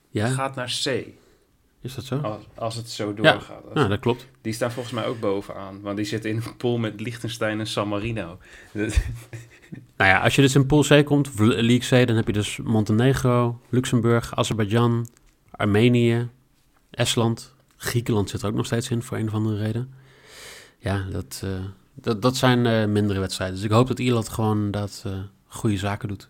ja, 0.09 0.27
gaat 0.27 0.55
naar 0.55 0.79
C. 0.83 1.05
is 1.81 1.95
dat 1.95 2.03
zo? 2.03 2.17
Als, 2.17 2.43
als 2.55 2.75
het 2.75 2.89
zo 2.89 3.07
Ja. 3.15 3.31
doorgaat. 3.31 3.63
Als- 3.65 3.73
Nou, 3.73 3.89
dat 3.89 3.99
klopt. 3.99 4.27
Die 4.41 4.53
staan 4.53 4.71
volgens 4.71 4.93
mij 4.95 5.05
ook 5.05 5.19
bovenaan. 5.19 5.81
Want 5.81 5.97
die 5.97 6.05
zitten 6.05 6.29
in 6.29 6.35
een 6.45 6.55
pool 6.57 6.77
met 6.77 6.99
Liechtenstein 7.01 7.59
en 7.59 7.67
San 7.67 7.87
Marino. 7.87 8.37
Dat- 8.73 8.99
Nou 9.97 10.09
ja, 10.11 10.19
als 10.19 10.35
je 10.35 10.41
dus 10.41 10.55
in 10.55 10.65
Pool 10.65 10.83
C 10.87 11.05
komt, 11.05 11.27
of 11.27 11.39
League 11.39 12.03
C, 12.03 12.07
dan 12.07 12.15
heb 12.15 12.27
je 12.27 12.33
dus 12.33 12.57
Montenegro, 12.57 13.59
Luxemburg, 13.69 14.35
Azerbeidzjan, 14.35 15.07
Armenië, 15.51 16.29
Estland, 16.91 17.53
Griekenland 17.77 18.29
zit 18.29 18.41
er 18.41 18.47
ook 18.47 18.55
nog 18.55 18.65
steeds 18.65 18.89
in 18.89 19.03
voor 19.03 19.17
een 19.17 19.27
of 19.27 19.33
andere 19.33 19.57
reden. 19.57 19.93
Ja, 20.79 21.05
dat, 21.11 21.41
eh, 21.43 21.49
dat, 21.93 22.21
dat 22.21 22.37
zijn 22.37 22.65
eh, 22.65 22.85
mindere 22.85 23.19
wedstrijden. 23.19 23.55
Dus 23.55 23.65
ik 23.65 23.71
hoop 23.71 23.87
dat 23.87 23.99
Ierland 23.99 24.29
gewoon 24.29 24.71
dat 24.71 25.03
eh, 25.05 25.13
goede 25.47 25.77
zaken 25.77 26.07
doet. 26.07 26.27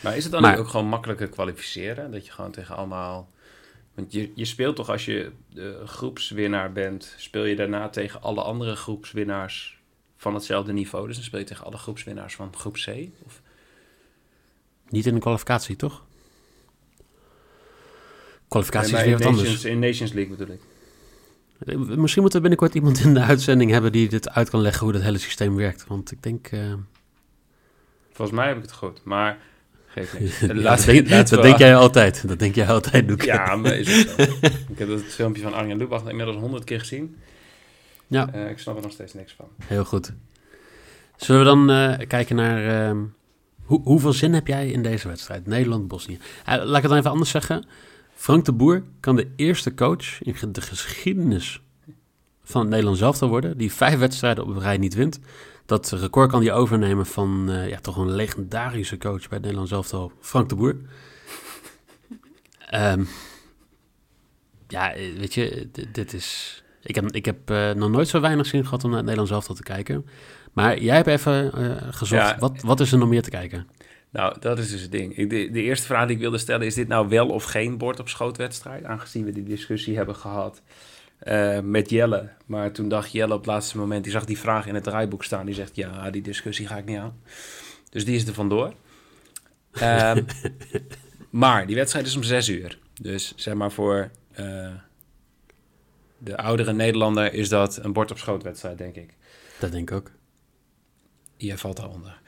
Maar 0.00 0.16
is 0.16 0.22
het 0.22 0.32
dan 0.32 0.42
Maar- 0.42 0.58
ook 0.58 0.68
gewoon 0.68 0.86
makkelijker 0.86 1.28
kwalificeren? 1.28 2.10
Dat 2.12 2.26
je 2.26 2.32
gewoon 2.32 2.50
tegen 2.52 2.76
allemaal... 2.76 3.30
Want 3.94 4.12
je, 4.12 4.32
je 4.34 4.44
speelt 4.44 4.76
toch 4.76 4.88
als 4.90 5.04
je 5.04 5.32
de 5.48 5.82
groepswinnaar 5.86 6.72
bent... 6.72 7.14
speel 7.18 7.44
je 7.44 7.56
daarna 7.56 7.88
tegen 7.88 8.22
alle 8.22 8.42
andere 8.42 8.76
groepswinnaars 8.76 9.78
van 10.16 10.34
hetzelfde 10.34 10.72
niveau. 10.72 11.06
Dus 11.06 11.16
dan 11.16 11.24
speel 11.24 11.38
je 11.40 11.44
tegen 11.46 11.64
alle 11.64 11.76
groepswinnaars 11.76 12.34
van 12.34 12.52
groep 12.56 12.74
C. 12.74 12.86
Of, 13.24 13.40
Niet 14.88 15.06
in 15.06 15.14
de 15.14 15.20
kwalificatie, 15.20 15.76
toch? 15.76 16.02
Kwalificatie 18.48 18.92
Nee, 18.92 19.00
is 19.02 19.06
weer 19.08 19.18
wat 19.18 19.26
Nations, 19.26 19.46
anders. 19.46 19.64
in 19.64 19.78
Nations 19.78 20.12
League 20.12 20.36
bedoel 20.36 20.54
ik. 20.54 20.60
Misschien 21.98 22.22
moeten 22.22 22.42
we 22.42 22.48
binnenkort 22.48 22.74
iemand 22.74 22.98
in 23.00 23.14
de 23.14 23.20
uitzending 23.20 23.70
hebben 23.70 23.92
die 23.92 24.08
dit 24.08 24.30
uit 24.30 24.50
kan 24.50 24.60
leggen 24.60 24.82
hoe 24.84 24.92
dat 24.92 25.02
hele 25.02 25.18
systeem 25.18 25.54
werkt. 25.56 25.86
Want 25.86 26.10
ik 26.12 26.22
denk... 26.22 26.46
eh, 26.48 26.74
Volgens 28.12 28.38
mij 28.38 28.46
heb 28.48 28.56
ik 28.56 28.62
het 28.62 28.72
goed, 28.72 29.04
maar 29.04 29.38
geeft 29.90 30.18
niks. 30.20 30.40
ja, 30.40 30.46
dat 30.46 30.84
denk, 30.84 31.08
dat 31.08 31.30
we- 31.30 31.40
denk 31.40 31.58
jij 31.58 31.76
altijd. 31.76 32.28
Dat 32.28 32.38
denk 32.38 32.54
jij 32.54 32.66
altijd, 32.66 33.08
Doek. 33.08 33.22
Ja, 33.22 33.56
maar 33.56 33.74
is 33.74 34.00
ook 34.18 34.26
zo. 34.26 34.32
ik 34.72 34.78
heb 34.78 34.88
dat 34.88 35.00
filmpje 35.02 35.42
van 35.42 35.54
Arjen 35.54 35.76
Lubach 35.76 36.08
inmiddels 36.08 36.36
honderd 36.36 36.64
keer 36.64 36.78
gezien. 36.78 37.16
Ja. 38.06 38.32
Eh, 38.32 38.50
ik 38.50 38.58
snap 38.58 38.76
er 38.76 38.82
nog 38.82 38.92
steeds 38.92 39.14
niks 39.14 39.32
van. 39.36 39.46
Heel 39.64 39.84
goed. 39.84 40.12
Zullen 41.16 41.40
we 41.40 41.46
dan 41.46 41.70
eh, 41.70 42.06
kijken 42.08 42.36
naar... 42.36 42.86
ehm, 42.88 42.98
hoe, 43.64 43.80
hoeveel 43.82 44.12
zin 44.12 44.32
heb 44.34 44.46
jij 44.46 44.68
in 44.70 44.82
deze 44.82 45.08
wedstrijd? 45.08 45.46
Nederland-Bosnië. 45.46 46.18
Eh, 46.44 46.54
laat 46.54 46.66
ik 46.76 46.82
het 46.82 46.88
dan 46.90 46.96
even 46.98 47.10
anders 47.10 47.30
zeggen. 47.30 47.66
Frank 48.14 48.44
de 48.44 48.52
Boer 48.52 48.82
kan 49.00 49.16
de 49.16 49.28
eerste 49.36 49.74
coach 49.74 50.22
in 50.22 50.34
de 50.52 50.60
geschiedenis 50.60 51.60
van 52.44 52.60
het 52.60 52.70
Nederlands 52.70 53.00
elftal 53.00 53.28
worden... 53.28 53.58
die 53.58 53.72
vijf 53.72 53.98
wedstrijden 53.98 54.44
op 54.44 54.50
een 54.50 54.60
rij 54.60 54.76
niet 54.76 54.94
wint. 54.94 55.18
Dat 55.70 55.90
record 55.90 56.30
kan 56.30 56.42
hij 56.42 56.52
overnemen 56.52 57.06
van 57.06 57.50
eh, 57.50 57.68
ja, 57.68 57.80
toch 57.80 57.96
een 57.96 58.10
legendarische 58.10 58.98
coach 58.98 59.18
bij 59.18 59.28
het 59.30 59.40
Nederlands 59.40 59.72
elftal, 59.72 60.12
Frank 60.20 60.48
de 60.48 60.54
Boer. 60.54 60.76
Ehm, 62.70 63.04
ja, 64.68 64.92
eh, 64.94 65.18
weet 65.18 65.34
je, 65.34 65.68
dit 65.92 66.12
is... 66.12 66.62
Ik 66.82 66.94
heb, 66.94 67.10
ik 67.10 67.24
heb 67.24 67.50
eh, 67.50 67.70
nog 67.70 67.90
nooit 67.90 68.08
zo 68.08 68.20
weinig 68.20 68.46
zin 68.46 68.64
gehad 68.64 68.84
om 68.84 68.88
naar 68.90 68.98
het 68.98 69.06
Nederlands 69.06 69.34
elftal 69.34 69.54
te 69.54 69.62
kijken. 69.62 70.06
Maar 70.52 70.78
jij 70.78 70.96
hebt 70.96 71.08
even 71.08 71.52
eh, 71.52 71.88
gezocht, 71.90 72.28
Ja. 72.28 72.36
wat, 72.38 72.62
wat 72.62 72.80
is 72.80 72.92
er 72.92 72.98
nog 72.98 73.08
meer 73.08 73.22
te 73.22 73.30
kijken? 73.30 73.68
Nou, 74.10 74.40
dat 74.40 74.58
is 74.58 74.70
dus 74.70 74.80
het 74.82 74.92
ding. 74.92 75.16
Ik, 75.16 75.30
de, 75.30 75.50
de 75.50 75.62
eerste 75.62 75.86
vraag 75.86 76.06
die 76.06 76.14
ik 76.16 76.22
wilde 76.22 76.38
stellen, 76.38 76.66
is 76.66 76.74
dit 76.74 76.88
nou 76.88 77.08
wel 77.08 77.28
of 77.28 77.44
geen 77.44 77.78
bord 77.78 78.00
op 78.00 78.08
schootwedstrijd? 78.08 78.84
Aangezien 78.84 79.24
we 79.24 79.32
die 79.32 79.44
discussie 79.44 79.96
hebben 79.96 80.16
gehad 80.16 80.62
eh, 81.20 81.60
met 81.60 81.90
Jelle. 81.90 82.28
Maar 82.46 82.72
toen 82.72 82.88
dacht 82.88 83.12
Jelle 83.12 83.32
op 83.32 83.38
het 83.38 83.46
laatste 83.46 83.78
moment, 83.78 84.02
die 84.04 84.12
zag 84.12 84.24
die 84.24 84.38
vraag 84.38 84.66
in 84.66 84.74
het 84.74 84.84
draaiboek 84.84 85.24
staan. 85.24 85.46
Die 85.46 85.54
zegt, 85.54 85.76
ja, 85.76 86.10
die 86.10 86.22
discussie 86.22 86.66
ga 86.66 86.76
ik 86.76 86.84
niet 86.84 86.98
aan. 86.98 87.22
Dus 87.90 88.04
die 88.04 88.16
is 88.16 88.26
er 88.26 88.34
vandoor. 88.34 88.74
Ehm, 89.72 90.22
maar 91.30 91.66
die 91.66 91.76
wedstrijd 91.76 92.06
is 92.06 92.16
om 92.16 92.22
zes 92.22 92.48
uur. 92.48 92.78
Dus 93.00 93.32
zeg 93.36 93.54
maar 93.54 93.72
voor 93.72 94.10
eh, 94.32 94.74
de 96.18 96.36
oudere 96.36 96.72
Nederlander 96.72 97.34
is 97.34 97.48
dat 97.48 97.84
een 97.84 97.92
bord 97.92 98.10
op 98.10 98.18
schootwedstrijd, 98.18 98.78
denk 98.78 98.96
ik. 98.96 99.14
Dat 99.58 99.72
denk 99.72 99.90
ik 99.90 99.96
ook. 99.96 100.10
Jij 101.36 101.58
valt 101.58 101.76
daaronder. 101.76 102.20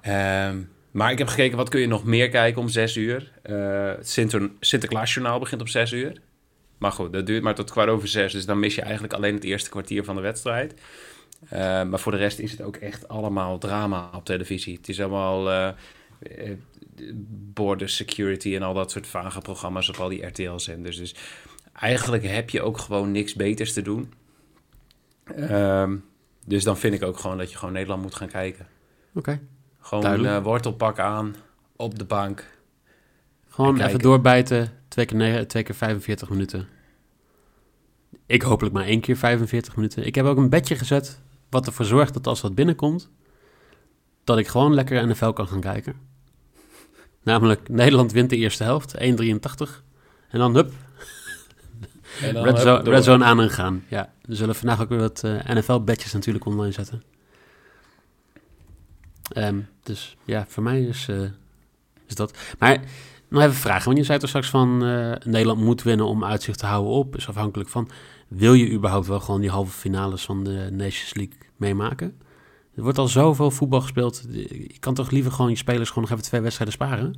Ehm 0.00 0.58
maar 0.96 1.10
ik 1.10 1.18
heb 1.18 1.28
gekeken, 1.28 1.56
wat 1.56 1.68
kun 1.68 1.80
je 1.80 1.86
nog 1.86 2.04
meer 2.04 2.28
kijken 2.28 2.62
om 2.62 2.68
zes 2.68 2.96
uur? 2.96 3.32
Eh, 3.42 3.88
het 3.96 4.08
Sinter 4.08 4.50
Sinterklaasjournaal 4.60 5.38
begint 5.38 5.60
om 5.60 5.66
zes 5.66 5.92
uur. 5.92 6.20
Maar 6.78 6.92
goed, 6.92 7.12
dat 7.12 7.26
duurt 7.26 7.42
maar 7.42 7.54
tot 7.54 7.70
kwart 7.70 7.88
over 7.88 8.08
zes. 8.08 8.32
Dus 8.32 8.46
dan 8.46 8.58
mis 8.58 8.74
je 8.74 8.82
eigenlijk 8.82 9.12
alleen 9.12 9.34
het 9.34 9.44
eerste 9.44 9.70
kwartier 9.70 10.04
van 10.04 10.16
de 10.16 10.22
wedstrijd. 10.22 10.74
Eh, 11.48 11.58
maar 11.82 11.98
voor 11.98 12.12
de 12.12 12.18
rest 12.18 12.38
is 12.38 12.50
het 12.50 12.62
ook 12.62 12.76
echt 12.76 13.08
allemaal 13.08 13.58
drama 13.58 14.10
op 14.14 14.24
televisie. 14.24 14.76
Het 14.76 14.88
is 14.88 15.00
allemaal 15.00 15.50
eh 15.50 15.68
eh, 16.18 16.52
border 17.54 17.88
security 17.88 18.54
en 18.54 18.62
al 18.62 18.74
dat 18.74 18.90
soort 18.90 19.06
vage 19.06 19.40
programma's 19.40 19.88
op 19.88 19.96
al 19.96 20.08
die 20.08 20.26
RTL-zenders. 20.26 20.96
Dus 20.96 21.14
eigenlijk 21.72 22.24
heb 22.26 22.50
je 22.50 22.62
ook 22.62 22.78
gewoon 22.78 23.10
niks 23.10 23.34
beters 23.34 23.72
te 23.72 23.82
doen. 23.82 24.12
Ehm, 25.24 25.96
dus 26.44 26.64
dan 26.64 26.76
vind 26.78 26.94
ik 26.94 27.02
ook 27.02 27.18
gewoon 27.18 27.38
dat 27.38 27.50
je 27.50 27.56
gewoon 27.56 27.74
Nederland 27.74 28.02
moet 28.02 28.14
gaan 28.14 28.28
kijken. 28.28 28.66
Oké. 29.14 29.40
Gewoon 29.80 30.26
eh, 30.26 30.42
wortelpak 30.42 30.98
aan, 30.98 31.34
op 31.76 31.98
de 31.98 32.04
bank. 32.04 32.44
Gewoon 33.48 33.80
En 33.80 33.86
even 33.86 33.98
doorbijten, 33.98 34.72
twee 34.96 35.08
keer, 35.08 35.16
negen, 35.16 35.46
twee 35.46 35.62
keer 35.62 35.74
45 35.74 36.28
minuten. 36.28 36.68
Ik 38.26 38.42
hopelijk 38.42 38.74
maar 38.74 38.84
één 38.84 39.00
keer 39.00 39.16
45 39.16 39.76
minuten. 39.76 40.06
Ik 40.06 40.14
heb 40.14 40.24
ook 40.26 40.36
een 40.36 40.48
bedje 40.48 40.76
gezet, 40.76 41.20
wat 41.50 41.66
ervoor 41.66 41.84
zorgt 41.84 42.14
dat 42.14 42.26
als 42.26 42.40
dat 42.40 42.54
binnenkomt, 42.54 43.10
dat 44.24 44.38
ik 44.38 44.46
gewoon 44.46 44.74
lekker 44.74 45.08
NFL 45.08 45.30
kan 45.30 45.48
gaan 45.48 45.60
kijken. 45.60 45.94
Namelijk, 47.22 47.68
Nederland 47.68 48.12
wint 48.12 48.30
de 48.30 48.36
eerste 48.36 48.62
helft, 48.62 48.94
1,83. 48.98 49.82
En 50.28 50.38
dan, 50.38 50.54
hup, 50.54 50.72
En 52.20 52.34
dan 52.34 52.44
Red, 52.44 52.58
zone, 52.58 52.82
door. 52.82 52.94
red 52.94 53.04
zone 53.04 53.24
aan 53.24 53.40
en 53.40 53.50
gaan. 53.50 53.84
Ja, 53.88 54.12
we 54.22 54.34
zullen 54.34 54.54
vandaag 54.54 54.80
ook 54.80 54.88
weer 54.88 54.98
wat 54.98 55.24
eh, 55.24 55.48
NFL-bedjes 55.48 56.12
natuurlijk 56.12 56.44
online 56.44 56.72
zetten. 56.72 57.02
Ehm, 59.32 59.60
dus 59.82 60.16
ja, 60.24 60.44
voor 60.48 60.62
mij 60.62 60.82
is, 60.82 61.08
eh, 61.08 61.22
is 62.06 62.14
dat. 62.14 62.38
Maar 62.58 62.80
nog 63.36 63.44
even 63.44 63.60
vragen, 63.60 63.84
want 63.84 63.98
je 63.98 64.04
zei 64.04 64.18
toch 64.18 64.28
straks 64.28 64.48
van 64.50 64.84
eh, 64.84 65.12
Nederland 65.24 65.60
moet 65.60 65.82
winnen 65.82 66.06
om 66.06 66.24
uitzicht 66.24 66.58
te 66.58 66.66
houden 66.66 66.92
op. 66.92 67.16
Is 67.16 67.28
afhankelijk 67.28 67.68
van, 67.68 67.90
wil 68.28 68.54
je 68.54 68.70
überhaupt 68.70 69.06
wel 69.06 69.20
gewoon 69.20 69.40
die 69.40 69.50
halve 69.50 69.72
finales 69.72 70.24
van 70.24 70.44
de 70.44 70.68
Nations 70.70 71.14
League 71.14 71.38
meemaken? 71.56 72.20
Er 72.76 72.82
wordt 72.82 72.98
al 72.98 73.08
zoveel 73.08 73.50
voetbal 73.50 73.80
gespeeld. 73.80 74.22
Je 74.30 74.78
kan 74.78 74.94
toch 74.94 75.10
liever 75.10 75.32
gewoon 75.32 75.50
je 75.50 75.56
spelers 75.56 75.88
gewoon 75.88 76.04
nog 76.04 76.12
even 76.12 76.24
twee 76.24 76.40
wedstrijden 76.40 76.74
sparen? 76.74 77.14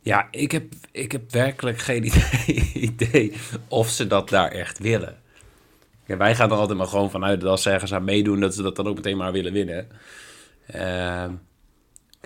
Ja, 0.00 0.28
ik 0.30 0.52
heb, 0.52 0.74
ik 0.92 1.12
heb 1.12 1.32
werkelijk 1.32 1.78
geen 1.78 2.12
idee, 2.90 3.32
of 3.68 3.88
ze 3.88 4.06
dat 4.06 4.28
daar 4.28 4.50
echt 4.50 4.78
willen. 4.78 5.16
Ja, 6.06 6.16
wij 6.16 6.34
gaan 6.34 6.50
er 6.50 6.56
altijd 6.56 6.78
maar 6.78 6.86
gewoon 6.86 7.10
vanuit 7.10 7.40
dat 7.40 7.50
als 7.50 7.62
ze 7.62 7.70
ergens 7.70 7.94
aan 7.94 8.04
meedoen, 8.04 8.40
dat 8.40 8.54
ze 8.54 8.62
dat 8.62 8.76
dan 8.76 8.86
ook 8.86 8.96
meteen 8.96 9.16
maar 9.16 9.32
willen 9.32 9.52
winnen. 9.52 9.88
Ehm, 10.66 11.32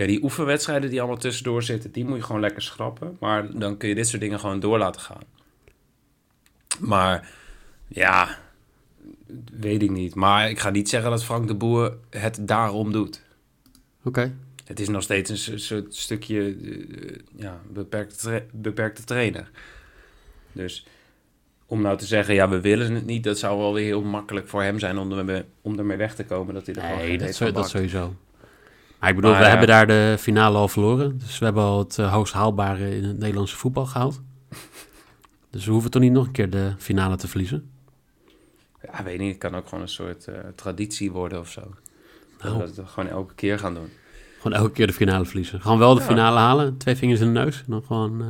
kijk, 0.07 0.13
die 0.13 0.23
oefenwedstrijden 0.23 0.91
die 0.91 0.99
allemaal 1.01 1.19
tussendoor 1.19 1.63
zitten, 1.63 1.91
die 1.93 2.05
moet 2.05 2.17
je 2.17 2.23
gewoon 2.23 2.41
lekker 2.41 2.63
schrappen. 2.63 3.17
Maar 3.21 3.59
dan 3.59 3.77
kun 3.77 3.89
je 3.89 3.95
dit 3.95 4.09
soort 4.09 4.21
dingen 4.23 4.41
gewoon 4.41 4.61
door 4.61 4.79
laten 4.79 5.01
gaan. 5.01 5.23
Maar 6.79 7.31
ja, 7.89 8.39
weet 9.53 9.83
ik 9.83 9.91
niet. 9.91 10.15
Maar 10.15 10.51
ik 10.51 10.59
ga 10.59 10.71
niet 10.71 10.89
zeggen 10.89 11.11
dat 11.11 11.25
Frank 11.25 11.47
de 11.49 11.55
Boer 11.55 11.97
het 12.11 12.39
daarom 12.41 12.93
doet. 12.93 13.23
Oké. 14.05 14.35
Het 14.65 14.81
is 14.81 14.89
nog 14.89 15.03
steeds 15.03 15.31
een 15.31 15.39
so- 15.39 15.57
soort 15.57 15.95
stukje 15.95 16.57
eh, 16.63 17.17
ja, 17.37 17.61
beperkte, 17.73 18.17
tra- 18.17 18.45
beperkte 18.53 19.05
trainer. 19.05 19.51
Dus 20.53 20.87
om 21.67 21.81
nou 21.83 21.99
te 21.99 22.07
zeggen, 22.07 22.35
ja, 22.35 22.49
we 22.49 22.61
willen 22.61 22.95
het 22.95 23.07
niet, 23.07 23.25
dat 23.25 23.39
zou 23.39 23.59
wel 23.59 23.75
weer 23.75 23.85
heel 23.85 24.03
makkelijk 24.03 24.49
voor 24.49 24.63
hem 24.63 24.79
zijn 24.79 24.99
om 24.99 25.13
ermee, 25.13 25.43
om 25.61 25.79
ermee 25.79 25.97
weg 25.97 26.15
te 26.15 26.25
komen. 26.25 26.55
Dat 26.55 26.67
hij 26.67 26.75
er 26.75 26.83
gewoon 26.83 26.99
Nee, 26.99 27.19
dat, 27.19 27.35
zo- 27.35 27.53
dat 27.53 27.69
sowieso. 27.69 28.15
Maar 29.01 29.09
ik 29.11 29.15
bedoel, 29.17 29.31
Maar 29.31 29.41
we 29.41 29.47
hebben 29.47 29.67
daar 29.67 29.87
de 29.87 30.17
finale 30.19 30.59
al 30.59 30.69
verloren. 30.69 31.19
Dus 31.19 31.39
we 31.39 31.45
hebben 31.45 31.63
al 31.63 31.79
het 31.79 31.99
eh, 31.99 32.13
hoogst 32.13 32.33
haalbare 32.35 32.97
in 32.97 33.05
het 33.05 33.19
Nederlandse 33.19 33.57
voetbal 33.57 33.87
gehaald. 33.87 34.21
Dus 35.51 35.65
we 35.65 35.71
hoeven 35.73 35.91
toch 35.91 36.03
niet 36.03 36.13
nog 36.13 36.27
een 36.27 36.33
keer 36.33 36.51
de 36.51 36.73
finale 36.79 37.17
te 37.17 37.29
verliezen? 37.29 37.71
Ja, 38.93 39.03
weet 39.05 39.19
niet, 39.19 39.29
het 39.31 39.39
kan 39.39 39.55
ook 39.55 39.69
gewoon 39.69 39.81
een 39.85 39.89
soort 39.89 40.25
eh, 40.29 40.35
traditie 40.55 41.11
worden 41.13 41.41
of 41.41 41.51
zo. 41.51 41.61
Dat 41.61 42.53
Nou. 42.53 42.59
we 42.59 42.81
het 42.81 42.89
gewoon 42.89 43.11
elke 43.11 43.35
keer 43.35 43.59
gaan 43.59 43.75
doen. 43.75 43.89
Gewoon 44.41 44.59
elke 44.59 44.71
keer 44.73 44.87
de 44.87 44.93
finale 44.93 45.25
verliezen. 45.25 45.61
Gewoon 45.61 45.79
wel 45.79 45.95
de 45.95 46.01
Ja. 46.01 46.07
finale 46.07 46.39
halen, 46.39 46.77
twee 46.77 46.97
vingers 46.97 47.21
in 47.21 47.27
de 47.35 47.41
neus. 47.41 47.59
En 47.59 47.65
dan 47.69 47.83
gewoon 47.87 48.21
eh 48.23 48.27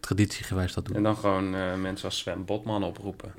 traditiegewijs 0.00 0.72
dat 0.74 0.86
doen. 0.86 0.96
En 0.96 1.02
dan 1.02 1.16
gewoon 1.16 1.54
eh, 1.54 1.74
mensen 1.74 2.04
als 2.08 2.18
Sven 2.18 2.44
Botman 2.44 2.84
oproepen. 2.84 3.32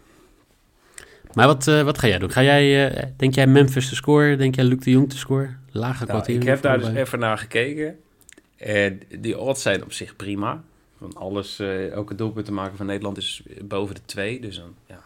Maar 1.33 1.47
wat, 1.47 1.67
eh, 1.67 1.81
wat 1.81 1.97
ga 1.97 2.07
jij 2.07 2.17
doen? 2.17 2.31
Ga 2.31 2.43
jij, 2.43 2.89
eh, 2.89 3.03
denk 3.17 3.35
jij 3.35 3.47
Memphis 3.47 3.89
te 3.89 3.95
scoren? 3.95 4.37
Denk 4.37 4.55
jij 4.55 4.63
Luc 4.63 4.79
de 4.79 4.91
Jong 4.91 5.09
te 5.09 5.17
scoren? 5.17 5.59
Lage 5.71 5.97
Nou, 5.97 6.07
kwartier? 6.09 6.35
ik 6.35 6.43
heb 6.43 6.61
daar 6.61 6.79
dus 6.79 6.89
even 6.89 7.19
naar 7.19 7.37
gekeken. 7.37 7.99
En 8.57 9.01
die 9.19 9.37
odds 9.39 9.61
zijn 9.61 9.83
op 9.83 9.91
zich 9.93 10.15
prima. 10.15 10.63
Want 10.97 11.15
alles, 11.15 11.59
eh, 11.59 11.91
elke 11.91 12.15
doelpunt 12.15 12.45
te 12.45 12.51
maken 12.51 12.77
van 12.77 12.85
Nederland 12.85 13.17
is 13.17 13.41
boven 13.63 13.95
de 13.95 14.01
twee. 14.05 14.41
Dus 14.41 14.55
dan, 14.57 14.75
ja. 14.87 15.03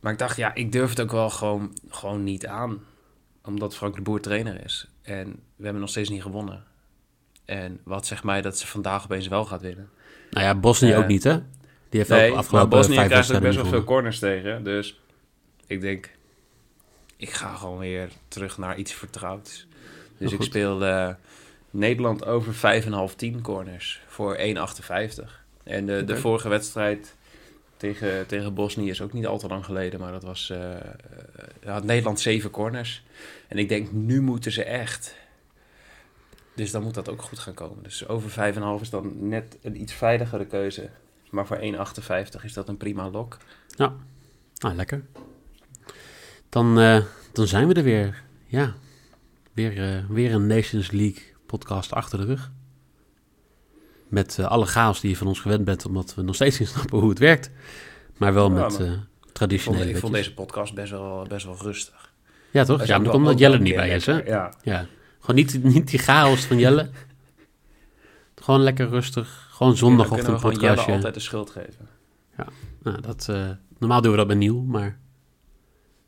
Maar 0.00 0.12
ik 0.12 0.18
dacht, 0.18 0.36
ja, 0.36 0.54
ik 0.54 0.72
durf 0.72 0.90
het 0.90 1.00
ook 1.00 1.12
wel 1.12 1.30
gewoon, 1.30 1.72
gewoon 1.88 2.24
niet 2.24 2.46
aan. 2.46 2.78
Omdat 3.44 3.76
Frank 3.76 3.94
de 3.94 4.02
Boer 4.02 4.20
trainer 4.20 4.64
is. 4.64 4.88
En 5.02 5.26
we 5.56 5.62
hebben 5.64 5.80
nog 5.80 5.90
steeds 5.90 6.08
niet 6.08 6.22
gewonnen. 6.22 6.64
En 7.44 7.80
wat 7.84 8.06
zegt 8.06 8.24
mij 8.24 8.42
dat 8.42 8.58
ze 8.58 8.66
vandaag 8.66 9.04
opeens 9.04 9.28
wel 9.28 9.44
gaat 9.44 9.60
winnen? 9.60 9.88
Nou 10.30 10.46
ja, 10.46 10.54
Bosnië 10.54 10.92
Eh, 10.92 10.98
ook 10.98 11.06
niet, 11.06 11.24
hè? 11.24 11.32
Die 11.88 12.00
heeft 12.00 12.08
Nee, 12.08 12.24
ook 12.24 12.30
maar 12.30 12.38
afgelopen 12.38 12.68
Bosnië 12.68 12.94
krijgt 12.94 13.34
ook 13.34 13.40
best 13.40 13.56
wel 13.56 13.66
veel 13.66 13.84
corners 13.84 14.18
tegen. 14.18 14.64
Dus 14.64 15.00
ik 15.66 15.80
denk, 15.80 16.10
ik 17.16 17.30
ga 17.30 17.54
gewoon 17.54 17.78
weer 17.78 18.08
terug 18.28 18.58
naar 18.58 18.78
iets 18.78 18.92
vertrouwds. 18.92 19.66
Dus 19.70 20.18
Heel 20.18 20.28
ik 20.28 20.36
goed. 20.36 20.44
speel 20.44 20.84
eh, 20.84 21.14
Nederland 21.70 22.24
over 22.24 22.82
5,5 23.10 23.16
10 23.16 23.40
corners 23.40 24.00
voor 24.06 24.36
1,58. 24.36 24.44
En 25.62 25.86
de, 25.86 26.04
de 26.04 26.16
vorige 26.16 26.48
wedstrijd 26.48 27.14
tegen, 27.76 28.26
tegen 28.26 28.54
Bosnië 28.54 28.90
is 28.90 29.00
ook 29.00 29.12
niet 29.12 29.26
al 29.26 29.38
te 29.38 29.48
lang 29.48 29.64
geleden. 29.64 30.00
Maar 30.00 30.12
dat 30.12 30.22
was 30.22 30.50
eh, 30.50 30.74
eh, 30.74 30.82
had 31.64 31.84
Nederland 31.84 32.20
7 32.20 32.50
corners. 32.50 33.04
En 33.48 33.58
ik 33.58 33.68
denk, 33.68 33.92
nu 33.92 34.22
moeten 34.22 34.52
ze 34.52 34.64
echt. 34.64 35.16
Dus 36.54 36.70
dan 36.70 36.82
moet 36.82 36.94
dat 36.94 37.08
ook 37.08 37.22
goed 37.22 37.38
gaan 37.38 37.54
komen. 37.54 37.82
Dus 37.82 38.08
over 38.08 38.54
5,5 38.76 38.80
is 38.80 38.90
dan 38.90 39.28
net 39.28 39.58
een 39.62 39.80
iets 39.80 39.92
veiligere 39.92 40.46
keuze. 40.46 40.88
Maar 41.30 41.46
voor 41.46 41.58
1,58 41.58 42.44
is 42.44 42.52
dat 42.52 42.68
een 42.68 42.76
prima 42.76 43.10
lok. 43.10 43.36
Nou, 44.58 44.74
lekker. 44.74 45.04
Dan, 46.48 46.78
eh, 46.80 47.02
dan 47.32 47.46
zijn 47.46 47.68
we 47.68 47.74
er 47.74 47.82
weer. 47.82 48.22
Ja, 48.46 48.74
weer, 49.52 49.82
eh, 49.96 50.04
weer 50.08 50.32
een 50.34 50.46
Nations 50.46 50.90
League 50.90 51.22
podcast 51.46 51.92
achter 51.92 52.18
de 52.18 52.24
rug. 52.24 52.50
Met 54.08 54.38
eh, 54.38 54.46
alle 54.46 54.66
chaos 54.66 55.00
die 55.00 55.10
je 55.10 55.16
van 55.16 55.26
ons 55.26 55.40
gewend 55.40 55.64
bent, 55.64 55.86
omdat 55.86 56.14
we 56.14 56.22
nog 56.22 56.34
steeds 56.34 56.58
niet 56.58 56.68
snappen 56.74 56.98
hoe 56.98 57.08
het 57.08 57.18
werkt. 57.18 57.50
Maar 58.16 58.34
wel 58.34 58.48
Ja, 58.48 58.54
met 58.62 58.78
maar- 58.78 58.86
eh, 58.86 58.92
Ik 58.92 59.42
vond, 59.42 59.50
traditionele 59.50 59.90
ik 59.90 59.96
vond 59.96 60.12
deze 60.12 60.34
podcast 60.34 60.74
best 60.74 60.90
wel, 60.90 61.26
best 61.28 61.46
wel 61.46 61.56
rustig. 61.62 62.12
Ja, 62.50 62.64
toch? 62.64 62.84
Ja, 62.86 62.98
maar 62.98 63.12
omdat 63.14 63.38
Jelle 63.38 63.54
er 63.54 63.60
niet 63.60 63.74
bij 63.74 63.88
is, 63.90 64.06
hè? 64.06 64.12
Ja. 64.22 64.52
Ja. 64.62 64.86
Gewoon 65.20 65.36
niet, 65.36 65.62
niet 65.74 65.88
die 65.90 65.98
chaos 65.98 66.44
van 66.44 66.58
Jelle. 66.58 66.90
Gewoon 68.34 68.60
lekker 68.60 68.88
rustig. 68.88 69.48
Gewoon 69.50 69.76
zondag 69.76 70.08
Dan 70.08 70.18
of 70.18 70.24
kunnen 70.24 70.44
een 70.52 70.60
Jelle 70.60 70.80
altijd 70.92 71.14
de 71.14 71.20
schuld 71.20 71.50
geven. 71.50 71.88
Nou, 72.82 73.00
dat, 73.00 73.30
normaal 73.78 74.00
doen 74.00 74.10
we 74.10 74.16
dat 74.16 74.26
met 74.26 74.36
Niel, 74.36 74.60
maar 74.62 74.98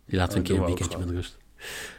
die 0.08 0.18
laten 0.18 0.32
we 0.32 0.38
een 0.38 0.44
keer 0.44 0.56
een 0.58 0.64
weekendje 0.64 0.98
met 0.98 1.10
rust. 1.10 1.36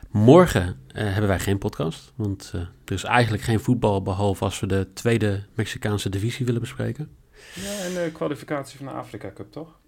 Morgen 0.09 0.79
eh, 0.87 1.03
hebben 1.03 1.27
wij 1.27 1.39
geen 1.39 1.57
podcast, 1.57 2.11
want 2.15 2.51
eh, 2.55 2.61
er 2.61 2.93
is 2.93 3.03
eigenlijk 3.03 3.43
geen 3.43 3.59
voetbal 3.59 4.01
behalve 4.01 4.43
als 4.43 4.59
we 4.59 4.65
de 4.67 4.87
tweede 4.93 5.43
Mexicaanse 5.53 6.09
divisie 6.09 6.45
willen 6.45 6.61
bespreken. 6.61 7.09
Ja, 7.55 7.71
en 7.83 7.93
de 7.93 8.09
kwalificatie 8.13 8.77
van 8.77 8.85
de 8.87 8.91
Afrika 8.91 9.31
Cup, 9.33 9.51
toch? 9.51 9.79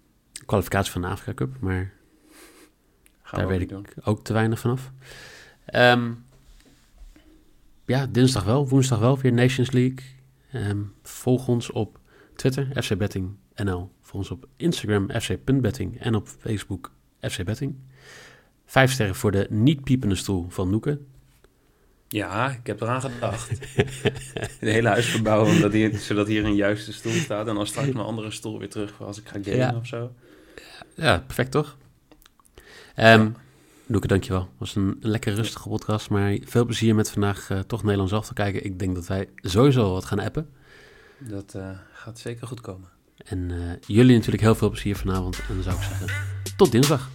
Kwalificatie 0.46 0.92
van 0.92 1.00
de 1.00 1.06
Afrika 1.08 1.34
Cup, 1.34 1.56
maar 1.60 1.92
Gaan 3.22 3.38
daar 3.38 3.48
we 3.48 3.52
weet 3.52 3.62
ik 3.62 3.68
doen. 3.68 3.86
ook 4.04 4.24
te 4.24 4.32
weinig 4.32 4.58
vanaf. 4.58 4.92
Ehm 5.64 6.10
ja, 7.86 8.06
dinsdag 8.06 8.44
wel, 8.44 8.68
woensdag 8.68 8.98
wel, 8.98 9.18
weer 9.18 9.32
Nations 9.32 9.70
League. 9.70 9.98
Ehm, 10.52 10.78
volg 11.02 11.48
ons 11.48 11.70
op 11.70 11.98
Twitter, 12.36 12.82
FC 12.82 12.96
Betting 12.96 13.36
NL. 13.54 13.90
Volg 14.00 14.14
ons 14.22 14.30
op 14.30 14.48
Instagram, 14.56 15.10
fc.betting. 15.10 16.00
En 16.00 16.14
op 16.14 16.28
Facebook, 16.28 16.92
FC 17.20 17.44
Betting. 17.44 17.76
Vijf 18.72 18.92
sterren 18.92 19.14
voor 19.14 19.30
de 19.30 19.46
niet-piepende 19.50 20.14
stoel 20.14 20.46
van 20.48 20.70
Noeke. 20.70 20.98
Ja, 22.08 22.50
ik 22.50 22.66
heb 22.66 22.80
eraan 22.80 23.00
gedacht. 23.00 23.48
Het 24.38 24.56
hele 24.60 24.88
huis 24.88 25.06
verbouwen, 25.06 25.50
omdat 25.50 25.72
hier, 25.72 25.98
zodat 25.98 26.26
hier 26.26 26.44
een 26.44 26.54
juiste 26.54 26.92
stoel 26.92 27.12
staat. 27.12 27.46
En 27.46 27.54
dan 27.54 27.66
straks 27.66 27.86
mijn 27.92 28.06
andere 28.06 28.30
stoel 28.30 28.58
weer 28.58 28.68
terug 28.68 28.92
voor 28.92 29.06
als 29.06 29.18
ik 29.18 29.28
ga 29.28 29.38
gamen 29.42 29.56
Ja. 29.56 29.74
of 29.76 29.86
zo. 29.86 30.12
Ja, 30.94 31.18
perfect 31.26 31.50
toch? 31.50 31.76
Ehm 32.94 33.30
Noeke, 33.86 34.06
dankjewel. 34.06 34.40
Het 34.40 34.58
was 34.58 34.74
een 34.74 34.96
lekker 35.00 35.34
rustige 35.34 35.68
podcast, 35.68 36.10
maar 36.10 36.38
veel 36.44 36.64
plezier 36.64 36.94
met 36.94 37.10
vandaag 37.10 37.50
eh, 37.50 37.58
toch 37.58 37.82
Nederlands 37.82 38.12
af 38.12 38.26
te 38.26 38.34
kijken. 38.34 38.64
Ik 38.64 38.78
denk 38.78 38.94
dat 38.94 39.06
wij 39.06 39.28
sowieso 39.36 39.92
wat 39.92 40.04
gaan 40.04 40.18
appen. 40.20 40.48
Dat 41.18 41.54
eh, 41.54 41.70
gaat 41.92 42.18
zeker 42.18 42.46
goed 42.46 42.60
komen. 42.60 42.88
En 43.24 43.50
eh, 43.50 43.58
jullie 43.86 44.14
natuurlijk 44.16 44.42
heel 44.42 44.54
veel 44.54 44.70
plezier 44.70 44.96
vanavond. 44.96 45.38
En 45.48 45.54
dan 45.54 45.62
zou 45.62 45.76
ik 45.76 45.82
zeggen, 45.82 46.06
tot 46.56 46.72
dinsdag. 46.72 47.10